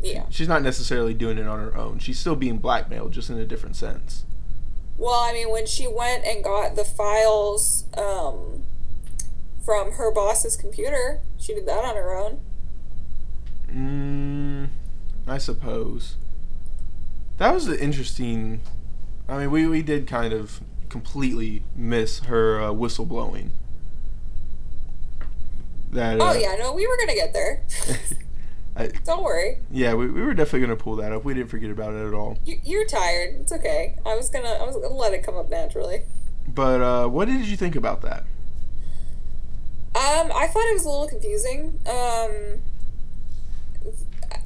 [0.00, 0.26] Yeah.
[0.30, 1.98] She's not necessarily doing it on her own.
[1.98, 4.24] She's still being blackmailed, just in a different sense.
[4.96, 8.62] Well, I mean, when she went and got the files um,
[9.64, 12.40] from her boss's computer, she did that on her own.
[13.70, 14.68] Mm,
[15.26, 16.16] I suppose.
[17.38, 18.60] That was an interesting.
[19.28, 23.50] I mean, we, we did kind of completely miss her uh, whistle blowing.
[25.92, 26.20] That.
[26.20, 27.62] Oh uh, yeah, no, we were gonna get there.
[28.76, 29.58] I, Don't worry.
[29.70, 31.24] yeah, we, we were definitely gonna pull that up.
[31.24, 32.38] We didn't forget about it at all.
[32.44, 33.36] You, you're tired.
[33.40, 33.96] It's okay.
[34.04, 36.02] I was gonna I was gonna let it come up naturally.
[36.48, 38.24] But uh, what did you think about that?
[39.94, 41.80] Um, I thought it was a little confusing.
[41.86, 42.60] Um,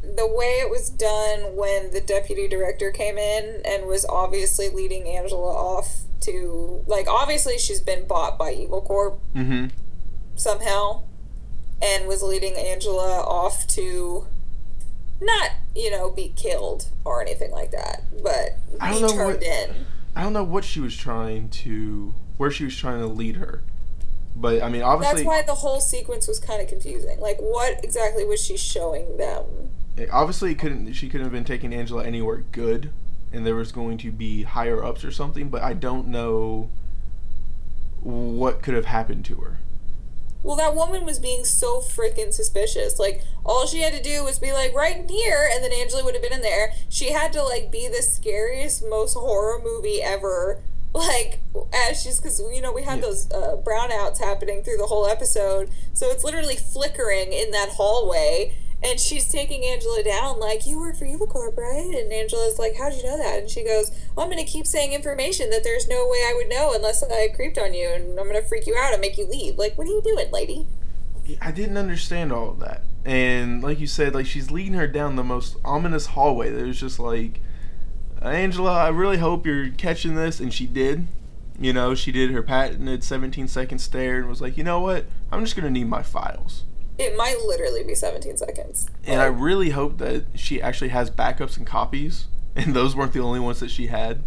[0.02, 5.08] the way it was done when the deputy director came in and was obviously leading
[5.08, 9.68] Angela off to like obviously she's been bought by Evil Corp Mm-hmm.
[10.36, 11.02] somehow
[11.82, 14.26] and was leading Angela off to
[15.20, 19.34] not, you know, be killed or anything like that, but I be don't know turned
[19.34, 19.86] what- in.
[20.16, 23.62] I don't know what she was trying to, where she was trying to lead her.
[24.34, 27.20] But I mean, obviously, That's why the whole sequence was kind of confusing.
[27.20, 29.44] Like, what exactly was she showing them?
[30.10, 32.90] obviously it couldn't she couldn't have been taking Angela anywhere good
[33.34, 36.70] and there was going to be higher ups or something, but I don't know
[38.02, 39.58] what could have happened to her.
[40.42, 42.98] Well, that woman was being so freaking suspicious.
[42.98, 46.02] Like, all she had to do was be like, right in here, and then Angela
[46.04, 46.72] would have been in there.
[46.88, 50.60] She had to, like, be the scariest, most horror movie ever.
[50.92, 51.38] Like,
[51.72, 53.02] as she's, because, you know, we had Yeah.
[53.06, 55.70] those uh, brownouts happening through the whole episode.
[55.94, 58.56] So it's literally flickering in that hallway.
[58.82, 61.94] And she's taking Angela down, like, you work for Evil Corp, right?
[61.94, 63.40] And Angela's like, how'd you know that?
[63.40, 66.32] And she goes, well, I'm going to keep saying information that there's no way I
[66.34, 69.00] would know unless I creeped on you, and I'm going to freak you out and
[69.02, 69.58] make you leave.
[69.58, 70.66] Like, what are you doing, lady?
[71.42, 72.82] I didn't understand all of that.
[73.04, 76.50] And like you said, like she's leading her down the most ominous hallway.
[76.50, 77.40] There's just like,
[78.20, 80.40] Angela, I really hope you're catching this.
[80.40, 81.06] And she did.
[81.58, 85.04] You know, she did her patented 17 second stare and was like, you know what?
[85.30, 86.64] I'm just going to need my files.
[87.00, 88.86] It might literally be 17 seconds.
[89.04, 92.26] And I really hope that she actually has backups and copies.
[92.56, 94.24] And those weren't the only ones that she had.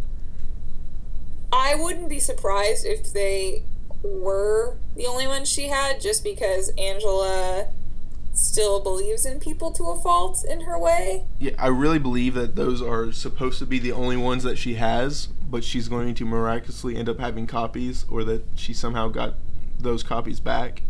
[1.51, 3.63] I wouldn't be surprised if they
[4.01, 7.67] were the only ones she had, just because Angela
[8.33, 11.25] still believes in people to a fault in her way.
[11.37, 14.75] Yeah, I really believe that those are supposed to be the only ones that she
[14.75, 19.33] has, but she's going to miraculously end up having copies, or that she somehow got
[19.77, 20.81] those copies back.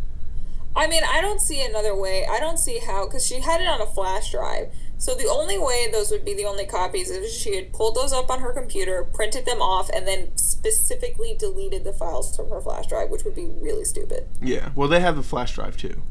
[0.75, 2.25] I mean, I don't see another way.
[2.25, 4.69] I don't see how, because she had it on a flash drive.
[4.97, 7.95] So the only way those would be the only copies is if she had pulled
[7.95, 12.49] those up on her computer, printed them off, and then specifically deleted the files from
[12.49, 14.27] her flash drive, which would be really stupid.
[14.41, 16.01] Yeah, well, they have the flash drive too.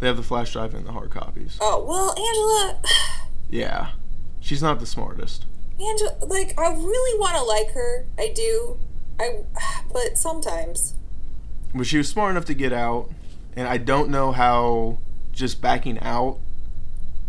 [0.00, 1.58] They have the flash drive and the hard copies.
[1.60, 2.80] Oh, well, Angela.
[3.48, 3.92] Yeah,
[4.40, 5.46] she's not the smartest.
[5.80, 8.04] Angela, like, I really want to like her.
[8.18, 8.76] I do.
[9.20, 9.44] I,
[9.92, 10.94] but sometimes.
[11.72, 13.10] But she was smart enough to get out,
[13.56, 14.98] and I don't know how
[15.32, 16.38] just backing out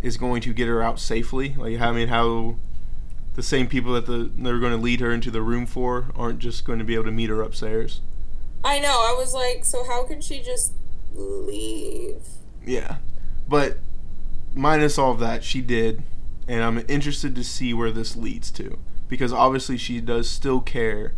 [0.01, 1.55] is going to get her out safely.
[1.57, 2.55] Like, I mean, how
[3.35, 6.39] the same people that the they're going to lead her into the room for aren't
[6.39, 8.01] just going to be able to meet her upstairs.
[8.63, 8.89] I know.
[8.89, 10.73] I was like, so how can she just
[11.13, 12.21] leave?
[12.65, 12.97] Yeah,
[13.47, 13.77] but
[14.53, 16.03] minus all of that, she did,
[16.47, 21.13] and I'm interested to see where this leads to because obviously she does still care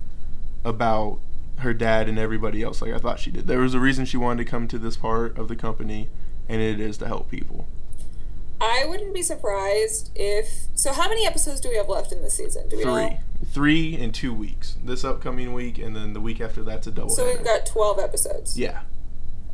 [0.64, 1.20] about
[1.60, 3.47] her dad and everybody else like I thought she did.
[3.47, 6.10] There was a reason she wanted to come to this part of the company,
[6.47, 7.68] and it is to help people.
[8.62, 10.47] I wouldn't be surprised if.
[10.76, 12.68] So, how many episodes do we have left in this season?
[12.70, 13.18] Do we Three, know?
[13.53, 14.76] three in two weeks.
[14.84, 17.10] This upcoming week, and then the week after that's a double.
[17.10, 18.57] So we've got twelve episodes.
[18.60, 18.82] yeah,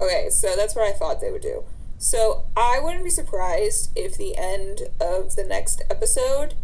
[0.01, 1.63] Okay, so that's what I thought they would do.
[1.97, 6.55] So I wouldn't be surprised if the end of the next episode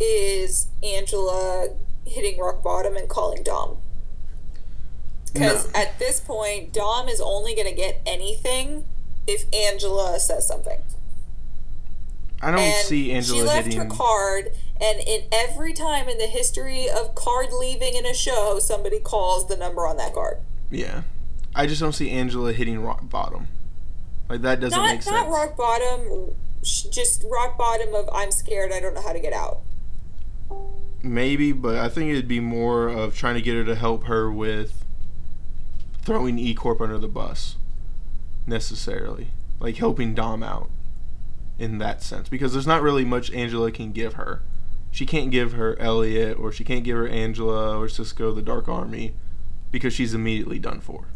[0.00, 1.68] is Angela
[2.06, 3.78] hitting rock bottom and calling Dom.
[5.38, 5.80] Because No.
[5.80, 8.84] at this point, Dom is only going to get anything
[9.26, 10.78] if Angela says something.
[12.42, 13.80] I don't and see Angela she left hitting.
[13.80, 18.58] her card, and in every time in the history of card leaving in a show,
[18.58, 20.38] somebody calls the number on that card.
[20.70, 21.02] yeah,
[21.54, 23.48] I just don't see Angela hitting rock bottom.
[24.28, 25.14] Like that doesn't not make sense.
[25.14, 29.32] not rock bottom, just rock bottom of I'm scared, I don't know how to get
[29.32, 29.60] out.
[31.02, 34.30] Maybe, but I think it'd be more of trying to get her to help her
[34.30, 34.84] with
[36.06, 37.56] throwing E Corp under the bus,
[38.46, 39.28] necessarily.
[39.58, 40.70] Like helping Dom out
[41.58, 42.28] in that sense.
[42.28, 44.40] Because there's not really much Angela can give her.
[44.92, 48.68] She can't give her Elliot, or she can't give her Angela or Cisco the Dark
[48.68, 49.14] Army,
[49.72, 51.08] because she's immediately done for.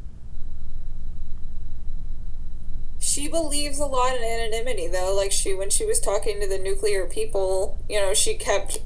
[2.98, 5.14] She believes a lot in anonymity, though.
[5.14, 8.80] Like she, when she was talking to the nuclear people, you know, she kept,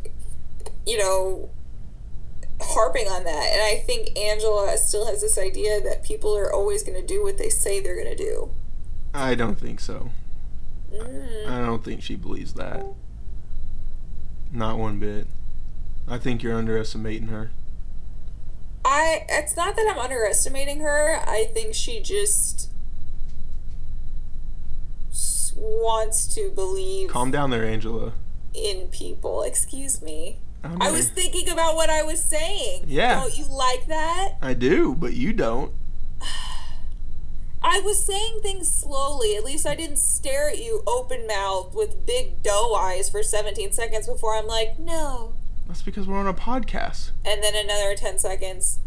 [0.87, 1.49] you know,
[2.61, 3.49] harping on that.
[3.53, 7.23] And I think Angela still has this idea that people are always going to do
[7.23, 8.51] what they say they're going to do.
[9.13, 10.11] I don't think so.
[10.93, 11.49] Mm.
[11.49, 12.85] I don't think she believes that.
[14.53, 15.27] Not one bit.
[16.09, 17.51] I think you're underestimating her.
[18.85, 19.25] I.
[19.29, 21.21] It's not that I'm underestimating her.
[21.27, 22.71] I think she just
[25.57, 28.13] wants to believe Calm down there, Angela.
[28.53, 29.43] in people.
[29.43, 30.39] Excuse me.
[30.65, 32.85] I'm I was thinking about what I was saying.
[32.87, 33.21] Yeah.
[33.21, 34.37] Don't you like that?
[34.41, 35.73] I do, but you don't.
[37.63, 39.37] I was saying things slowly.
[39.37, 43.73] At least I didn't stare at you open mouthed with big doe eyes for 17
[43.73, 45.35] seconds before I'm like, no.
[45.67, 47.11] That's because we're on a podcast.
[47.27, 48.79] And then another 10 seconds,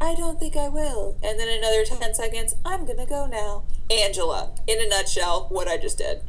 [0.00, 1.16] I don't think I will.
[1.22, 3.64] And then another 10 seconds, I'm gonna go now.
[3.90, 6.22] Angela, in a nutshell, what I just did.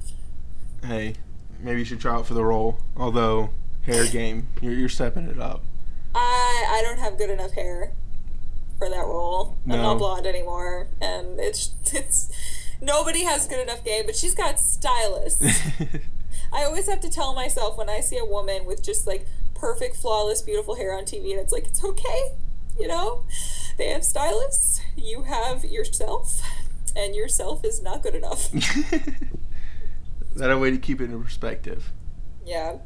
[0.84, 1.16] Hey,
[1.60, 2.80] maybe you should try out for the role.
[2.96, 3.50] Although,
[3.88, 5.64] hair game, you're, you're stepping it up.
[6.14, 7.92] I I don't have good enough hair
[8.78, 9.58] for that role.
[9.66, 12.32] I'm not blonde anymore, and it's it's
[12.82, 14.06] nobody has good enough game.
[14.06, 15.44] But she's got stylists.
[16.54, 19.26] I always have to tell myself when I see a woman with just like
[19.56, 22.32] perfect, flawless, beautiful hair on TV, and it's like, it's okay.
[22.80, 23.24] You know,
[23.78, 26.40] they have stylists, you have yourself,
[26.96, 28.54] and yourself is not good enough.
[28.54, 31.92] Is that a way to keep it in perspective.
[32.46, 32.78] Yeah.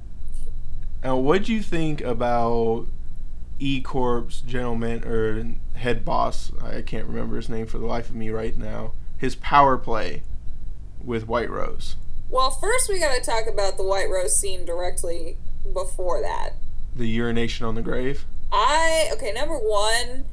[1.03, 2.85] Now, what do you think about
[3.59, 6.51] E Corp's gentleman or head boss?
[6.61, 8.93] I can't remember his name for the life of me right now.
[9.17, 10.23] His power play
[11.03, 11.95] with White Rose.
[12.29, 15.37] Well, first we got to talk about the White Rose scene directly
[15.73, 16.53] before that.
[16.95, 18.25] The urination on the grave.
[18.51, 19.31] I okay.
[19.31, 20.25] Number one,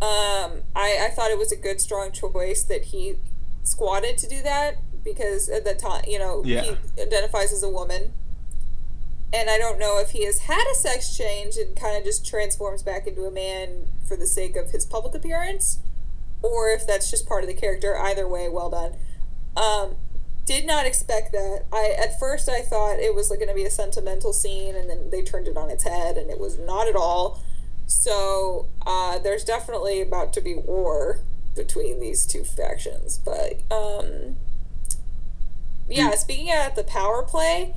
[0.00, 3.16] um, I I thought it was a good strong choice that he
[3.64, 6.62] squatted to do that because at that time, you know, Yeah.
[6.62, 8.12] he identifies as a woman.
[9.32, 12.26] And I don't know if he has had a sex change and kind of just
[12.26, 15.78] transforms back into a man for the sake of his public appearance,
[16.42, 17.96] or if that's just part of the character.
[17.96, 18.94] Either way, well done.
[19.56, 19.96] Um,
[20.46, 21.64] did not expect that.
[21.70, 24.88] I at first I thought it was like going to be a sentimental scene, and
[24.88, 27.42] then they turned it on its head, and it was not at all.
[27.86, 31.20] So uh, there's definitely about to be war
[31.54, 33.18] between these two factions.
[33.18, 34.36] But um,
[35.86, 37.74] yeah, speaking of the power play,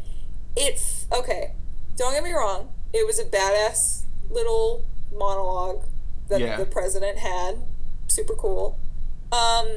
[0.56, 1.52] it's okay.
[1.98, 2.70] Don't get me wrong.
[2.94, 4.84] It was a badass little
[5.14, 5.84] monologue
[6.30, 6.58] that Yeah.
[6.58, 7.58] the president had.
[8.08, 8.78] Super cool.
[9.32, 9.68] Um,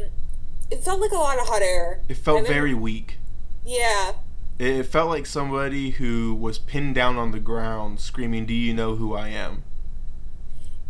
[0.71, 2.01] it felt like a lot of hot air.
[2.09, 3.19] It felt And very weak.
[3.65, 4.13] Yeah,
[4.59, 8.75] It it felt like somebody who was pinned down on the ground screaming, Do you
[8.75, 9.63] know who I am?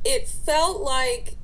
[0.04, 1.36] it felt like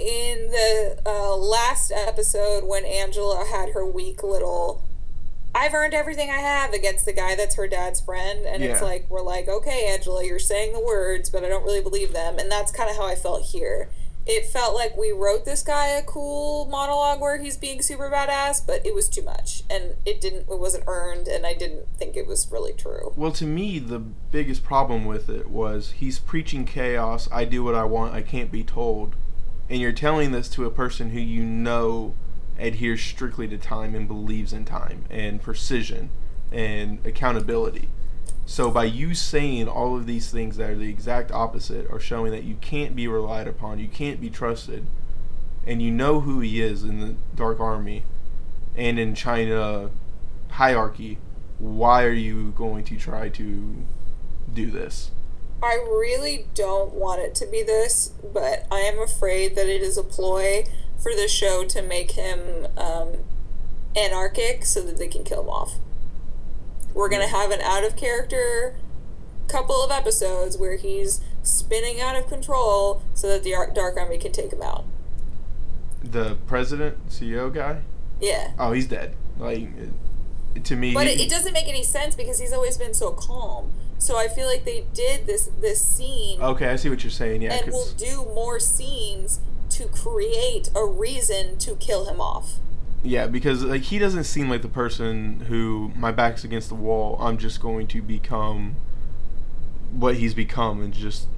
[0.00, 4.82] in the uh, last episode when Angela had her weak little
[5.58, 9.06] I've earned everything I have against the guy that's her dad's friend and it's like
[9.08, 12.50] we're like okay Angela you're saying the words but I don't really believe them and
[12.50, 13.88] that's kind of how I felt here
[14.24, 18.64] it felt like we wrote this guy a cool monologue where he's being super badass
[18.64, 22.16] but it was too much and it didn't it wasn't earned and I didn't think
[22.16, 26.64] it was really true Well, to me, the biggest problem with it was he's preaching
[26.66, 27.28] chaos.
[27.32, 28.14] I do what I want.
[28.14, 29.14] I can't be told.
[29.68, 32.14] And you're telling this to a person who you know
[32.58, 36.10] adheres strictly to time and believes in time and precision
[36.50, 37.88] and accountability.
[38.46, 42.32] So by you saying all of these things that are the exact opposite are showing
[42.32, 44.86] that you can't be relied upon, you can't be trusted,
[45.66, 48.04] and you know who he is in the Dark Army
[48.74, 49.90] and in China
[50.50, 51.18] hierarchy,
[51.58, 53.74] why are you going to try to
[54.54, 55.10] do this?
[55.62, 59.98] I really don't want it to be this, but I am afraid that it is
[59.98, 60.64] a ploy
[60.98, 63.12] for the show to make him um,
[63.96, 65.74] anarchic so that they can kill him off.
[66.94, 68.74] We're going to have an out of character
[69.48, 74.32] couple of episodes where he's spinning out of control so that the Dark Army can
[74.32, 74.84] take him out.
[76.02, 77.80] The president, CEO guy?
[78.20, 78.52] Yeah.
[78.58, 79.14] Oh, he's dead.
[79.38, 79.68] Like,
[80.64, 83.72] to me, But it, it doesn't make any sense because he's always been so calm.
[83.98, 87.42] So I feel like they did this this scene okay, I see what you're saying.
[87.42, 89.40] Yeah, and we'll do more scenes
[89.78, 92.54] to create a reason to kill him off.
[93.04, 97.16] yeah, because like he doesn't seem like the person who my back's against the wall.
[97.20, 98.74] I'm just going to become
[99.92, 101.28] what he's become, and just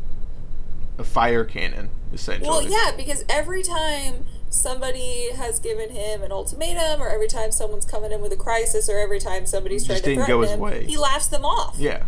[0.99, 2.49] a fire cannon, essentially.
[2.49, 7.85] Well, yeah, because every time somebody has given him an ultimatum, or every time someone's
[7.85, 10.87] coming in with a crisis, or every time somebody's trying to threaten him, way.
[10.87, 11.77] he laughs them off.
[11.79, 12.05] Yeah.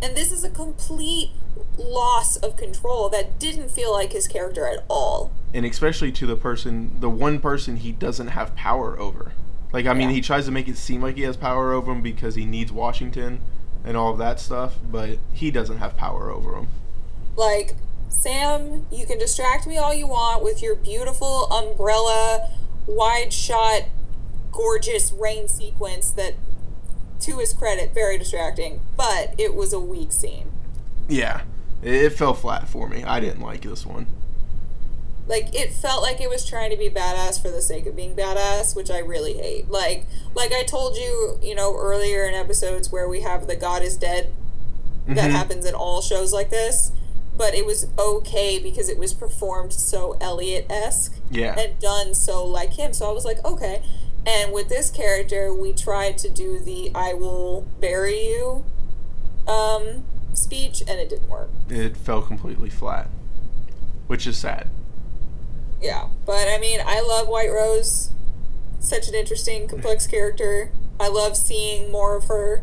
[0.00, 1.32] And this is a complete
[1.76, 5.30] loss of control that didn't feel like his character at all.
[5.54, 9.32] and especially to the person, the one person he doesn't have power over.
[9.72, 10.16] Like, I mean, Yeah.
[10.16, 12.70] he tries to make it seem like he has power over him because he needs
[12.70, 13.40] Washington
[13.82, 16.68] and all of that stuff, but he doesn't have power over him.
[17.34, 17.76] Like,
[18.10, 22.50] Sam, you can distract me all you want with your beautiful umbrella,
[22.86, 23.84] wide shot,
[24.52, 26.34] gorgeous rain sequence that,
[27.20, 30.50] to his credit, very distracting, but it was a weak scene.
[31.08, 31.42] Yeah,
[31.82, 33.02] it, it fell flat for me.
[33.04, 34.06] I didn't like this one.
[35.26, 38.14] Like it felt like it was trying to be badass for the sake of being
[38.14, 39.70] badass, which I really hate.
[39.70, 43.82] Like like I told you, you know, earlier in episodes where we have the God
[43.82, 44.32] is dead
[45.06, 45.32] that Mhm.
[45.32, 46.92] happens in all shows like this,
[47.36, 51.58] but it was okay because it was performed so Elliot esque Yeah.
[51.58, 52.92] and done so like him.
[52.94, 53.82] So I was like, okay.
[54.26, 58.64] And with this character, we tried to do the "I will bury you"
[59.46, 60.04] um,
[60.38, 61.50] speech, and it didn't work.
[61.68, 63.08] It fell completely flat,
[64.06, 64.68] which is sad.
[65.80, 68.10] Yeah, but I mean, I love White Rose.
[68.80, 70.70] Such an interesting, complex character.
[71.00, 72.62] I love seeing more of her.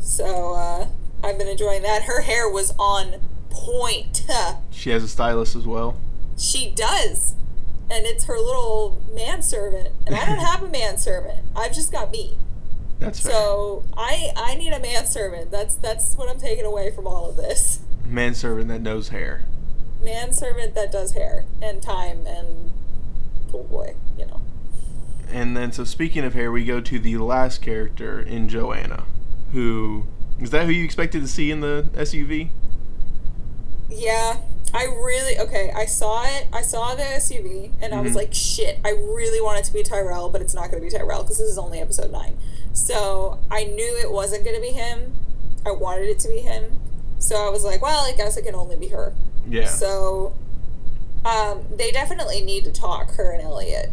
[0.00, 0.88] So uh,
[1.22, 2.02] I've been enjoying that.
[2.04, 3.14] Her hair was on
[3.50, 4.22] point.
[4.70, 5.96] She has a stylist as well.
[6.36, 7.34] she does,
[7.90, 9.88] and it's her little manservant.
[10.06, 11.40] And I don't have a manservant.
[11.56, 12.36] I've just got me.
[13.04, 13.32] That's fair.
[13.32, 15.50] So I I need a manservant.
[15.50, 17.80] That's that's what I'm taking away from all of this.
[18.06, 19.44] Manservant that knows hair.
[20.02, 22.72] Manservant that does hair and time and
[23.48, 24.40] pool boy, you know.
[25.30, 29.04] And then, so speaking of hair, we go to the last character in Joanna,
[29.52, 30.06] who
[30.38, 32.50] is that who you expected to see in the SUV?
[33.88, 34.38] Yeah,
[34.72, 35.70] I really okay.
[35.74, 36.46] I saw it.
[36.52, 38.16] I saw the SUV, and I was Mhm.
[38.16, 40.96] like, "Shit!" I really want it to be Tyrell, but it's not going to be
[40.96, 42.36] Tyrell because this is only episode nine.
[42.72, 45.14] So I knew it wasn't going to be him.
[45.66, 46.80] I wanted it to be him.
[47.18, 49.12] So I was like, "Well, I guess it can only be her."
[49.48, 49.68] Yeah.
[49.68, 50.32] So,
[51.24, 53.90] um, they definitely need to talk her and Elliot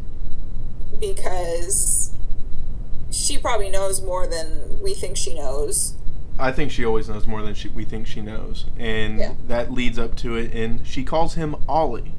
[1.00, 2.12] because
[3.10, 5.94] she probably knows more than we think she knows.
[6.40, 9.34] I think she always knows more than she, we think she knows, and Yeah.
[9.48, 10.54] that leads up to it.
[10.54, 12.14] And she calls him Ollie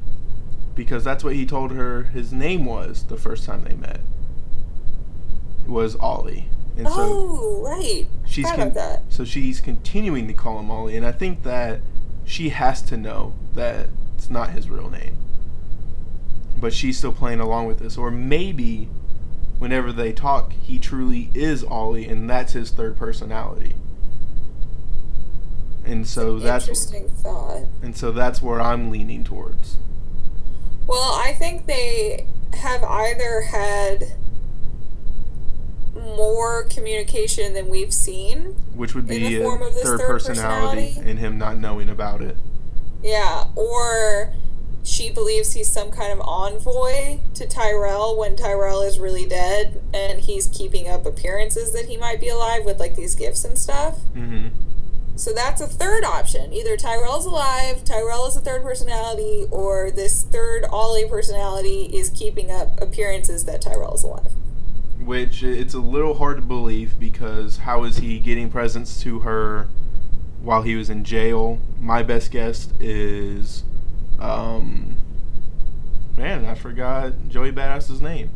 [0.75, 3.99] because that's what he told her his name was the first time they met.
[5.67, 6.47] Was Ollie,
[6.77, 8.05] and so oh, right.
[8.25, 9.03] she's con- that.
[9.09, 11.79] so she's continuing to call him Ollie, and I think that
[12.25, 15.17] she has to know that it's not his real name.
[16.57, 18.89] But she's still playing along with this, or maybe
[19.57, 23.75] whenever they talk, he truly is Ollie, and that's his third personality.
[25.85, 27.63] And so that's Interesting thought.
[27.81, 29.77] and so that's where I'm leaning towards.
[30.87, 34.13] Well, I think they have either had
[35.95, 38.55] more communication than we've seen.
[38.75, 41.09] Which would be a third, third personality, personality?
[41.09, 42.37] and him not knowing about it.
[43.03, 44.33] Yeah, or
[44.83, 50.19] she believes he's some kind of envoy to Tyrell when Tyrell is really dead and
[50.21, 53.99] he's keeping up appearances that he might be alive with like these gifts and stuff.
[54.15, 54.47] Mm-hmm.
[55.15, 56.51] So that's a third option.
[56.53, 62.49] Either Tyrell's alive, Tyrell is a third personality, or this third Ollie personality is keeping
[62.49, 64.31] up appearances that Tyrell is alive.
[64.99, 69.69] Which it's a little hard to believe because how is he getting presents to her
[70.41, 71.59] while he was in jail?
[71.79, 73.63] My best guess is,
[74.17, 74.97] um,
[76.17, 78.31] man, I forgot Joey Badass's name.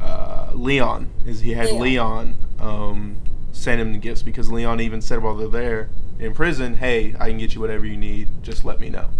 [0.00, 1.80] Uh, Leon is he had Leon.
[1.80, 3.16] Leon um,
[3.52, 7.28] send him the gifts because Leon even said while they're there in prison, "Hey, I
[7.28, 8.28] can get you whatever you need.
[8.42, 9.10] Just let me know."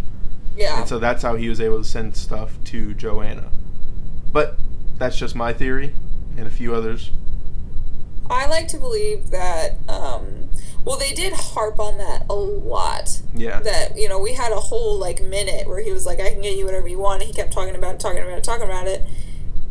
[0.57, 0.81] Yeah.
[0.81, 3.51] And so that's how he was able to send stuff to Joanna.
[4.33, 4.59] But
[4.99, 5.95] that's just my theory
[6.37, 7.13] and a few others.
[8.31, 10.51] I like to believe that, um,
[10.85, 13.23] well, they did harp on that a lot.
[13.35, 13.61] Yeah.
[13.61, 16.43] That, you know, we had a whole, like, minute where he was like, I can
[16.43, 17.23] get you whatever you want.
[17.23, 19.03] And he kept talking about it, talking about it, talking about it.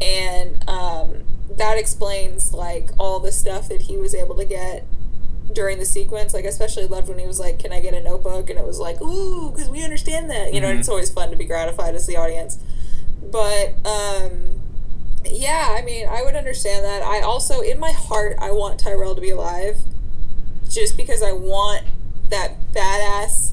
[0.01, 1.23] And um,
[1.55, 4.85] that explains, like, all the stuff that he was able to get
[5.53, 6.33] during the sequence.
[6.33, 8.49] Like, I especially loved when he was like, Can I get a notebook?
[8.49, 10.53] And it was like, Ooh, because we understand that.
[10.53, 10.79] You know, Mhm.
[10.79, 12.57] it's always fun to be gratified as the audience.
[13.31, 14.61] But, um,
[15.25, 17.01] yeah, I mean, I would understand that.
[17.01, 19.77] I also, in my heart, I want Tyrell to be alive,
[20.69, 21.83] just because I want
[22.29, 23.51] that badass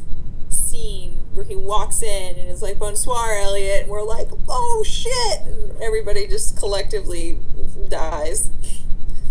[0.48, 5.82] scene he walks in and is like, "Bonsoir, Elliot," and we're like, "Oh shit!" and
[5.82, 7.40] everybody just collectively
[7.88, 8.50] dies.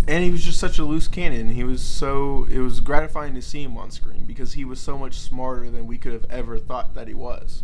[0.05, 1.51] And he was just such a loose cannon.
[1.51, 4.97] He was so it was gratifying to see him on screen because he was so
[4.97, 7.63] much smarter than we could have ever thought that he was.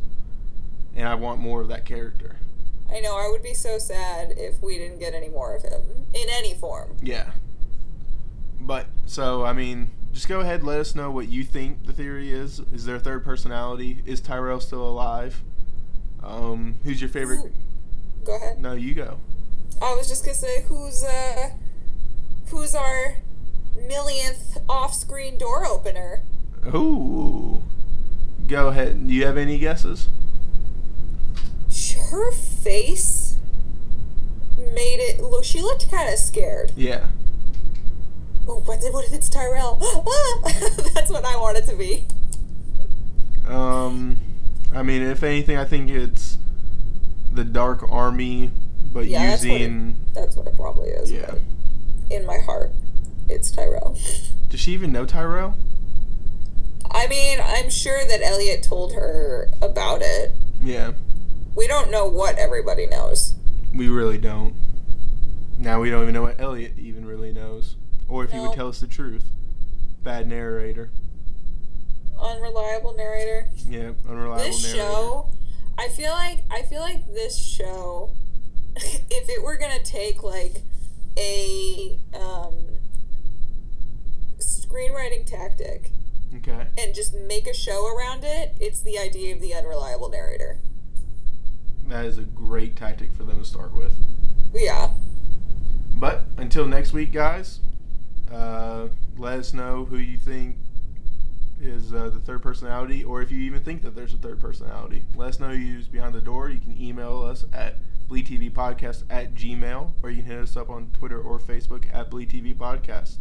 [0.95, 2.37] And I want more of that character.
[2.89, 3.17] I know.
[3.17, 5.81] I would be so sad if we didn't get any more of him
[6.13, 6.95] in any form.
[7.01, 7.31] Yeah.
[8.61, 12.31] But so I mean, just go ahead, let us know what you think the theory
[12.31, 12.59] is.
[12.73, 14.01] Is there a third personality?
[14.05, 15.41] Is Tyrell still alive?
[16.23, 17.51] Um, who's your favorite?
[18.25, 18.59] Go ahead.
[18.59, 19.17] No, you go.
[19.81, 21.51] I was just gonna say, who's uh,
[22.49, 23.15] who's our
[23.87, 26.21] millionth off-screen door opener?
[26.75, 27.61] Ooh.
[28.47, 29.07] Go ahead.
[29.07, 30.09] Do you have any guesses?
[32.11, 33.37] Her face
[34.57, 35.43] made it look.
[35.43, 36.73] She looked kind of scared.
[36.75, 37.07] Yeah.
[38.51, 39.75] Oh, what, what if it's Tyrell?
[40.95, 42.05] That's what I want it to be.
[43.47, 44.17] Um,
[44.73, 46.37] I mean, if anything, I think it's
[47.31, 48.51] the Dark Army,
[48.91, 49.97] but Yeah, that's what it- using.
[50.13, 51.11] That's what it probably is.
[51.11, 51.35] Yeah.
[52.09, 52.71] In my heart,
[53.27, 53.95] it's Tyrell.
[54.49, 55.55] Does she even know Tyrell?
[56.91, 60.33] I mean, I'm sure that Elliot told her about it.
[60.59, 60.93] Yeah.
[61.55, 63.35] We don't know what everybody knows.
[63.75, 64.55] We really don't.
[65.59, 67.75] Now we don't even know what Elliot even really knows,
[68.09, 69.23] or if he would tell us the truth.
[70.03, 70.89] Bad narrator.
[72.19, 73.47] Unreliable narrator.
[73.67, 74.77] Yeah, unreliable this narrator.
[74.91, 75.29] show
[75.77, 78.09] i feel like i feel like this show
[78.75, 80.61] if it were gonna take like
[81.17, 82.53] a um
[84.39, 85.91] screenwriting tactic
[86.35, 86.67] Okay.
[86.77, 90.59] and just make a show around it it's the idea of the unreliable narrator
[91.87, 93.93] That is a great tactic for them to start with.
[94.53, 94.89] yeah
[95.95, 97.59] But until next week, guys,
[98.31, 100.57] uh, let us know who you think
[101.61, 105.03] is uh, the third personality, or if you even think that there's a third personality.
[105.15, 106.49] Let us know who's behind the door.
[106.49, 107.75] You can email us at
[108.09, 113.17] bleedtvpodcast at gmail, or you can hit us up on Twitter or Facebook at bleedtvpodcast.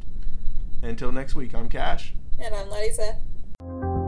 [0.83, 2.15] Until next week, I'm Cash.
[2.39, 4.08] And I'm Larissa.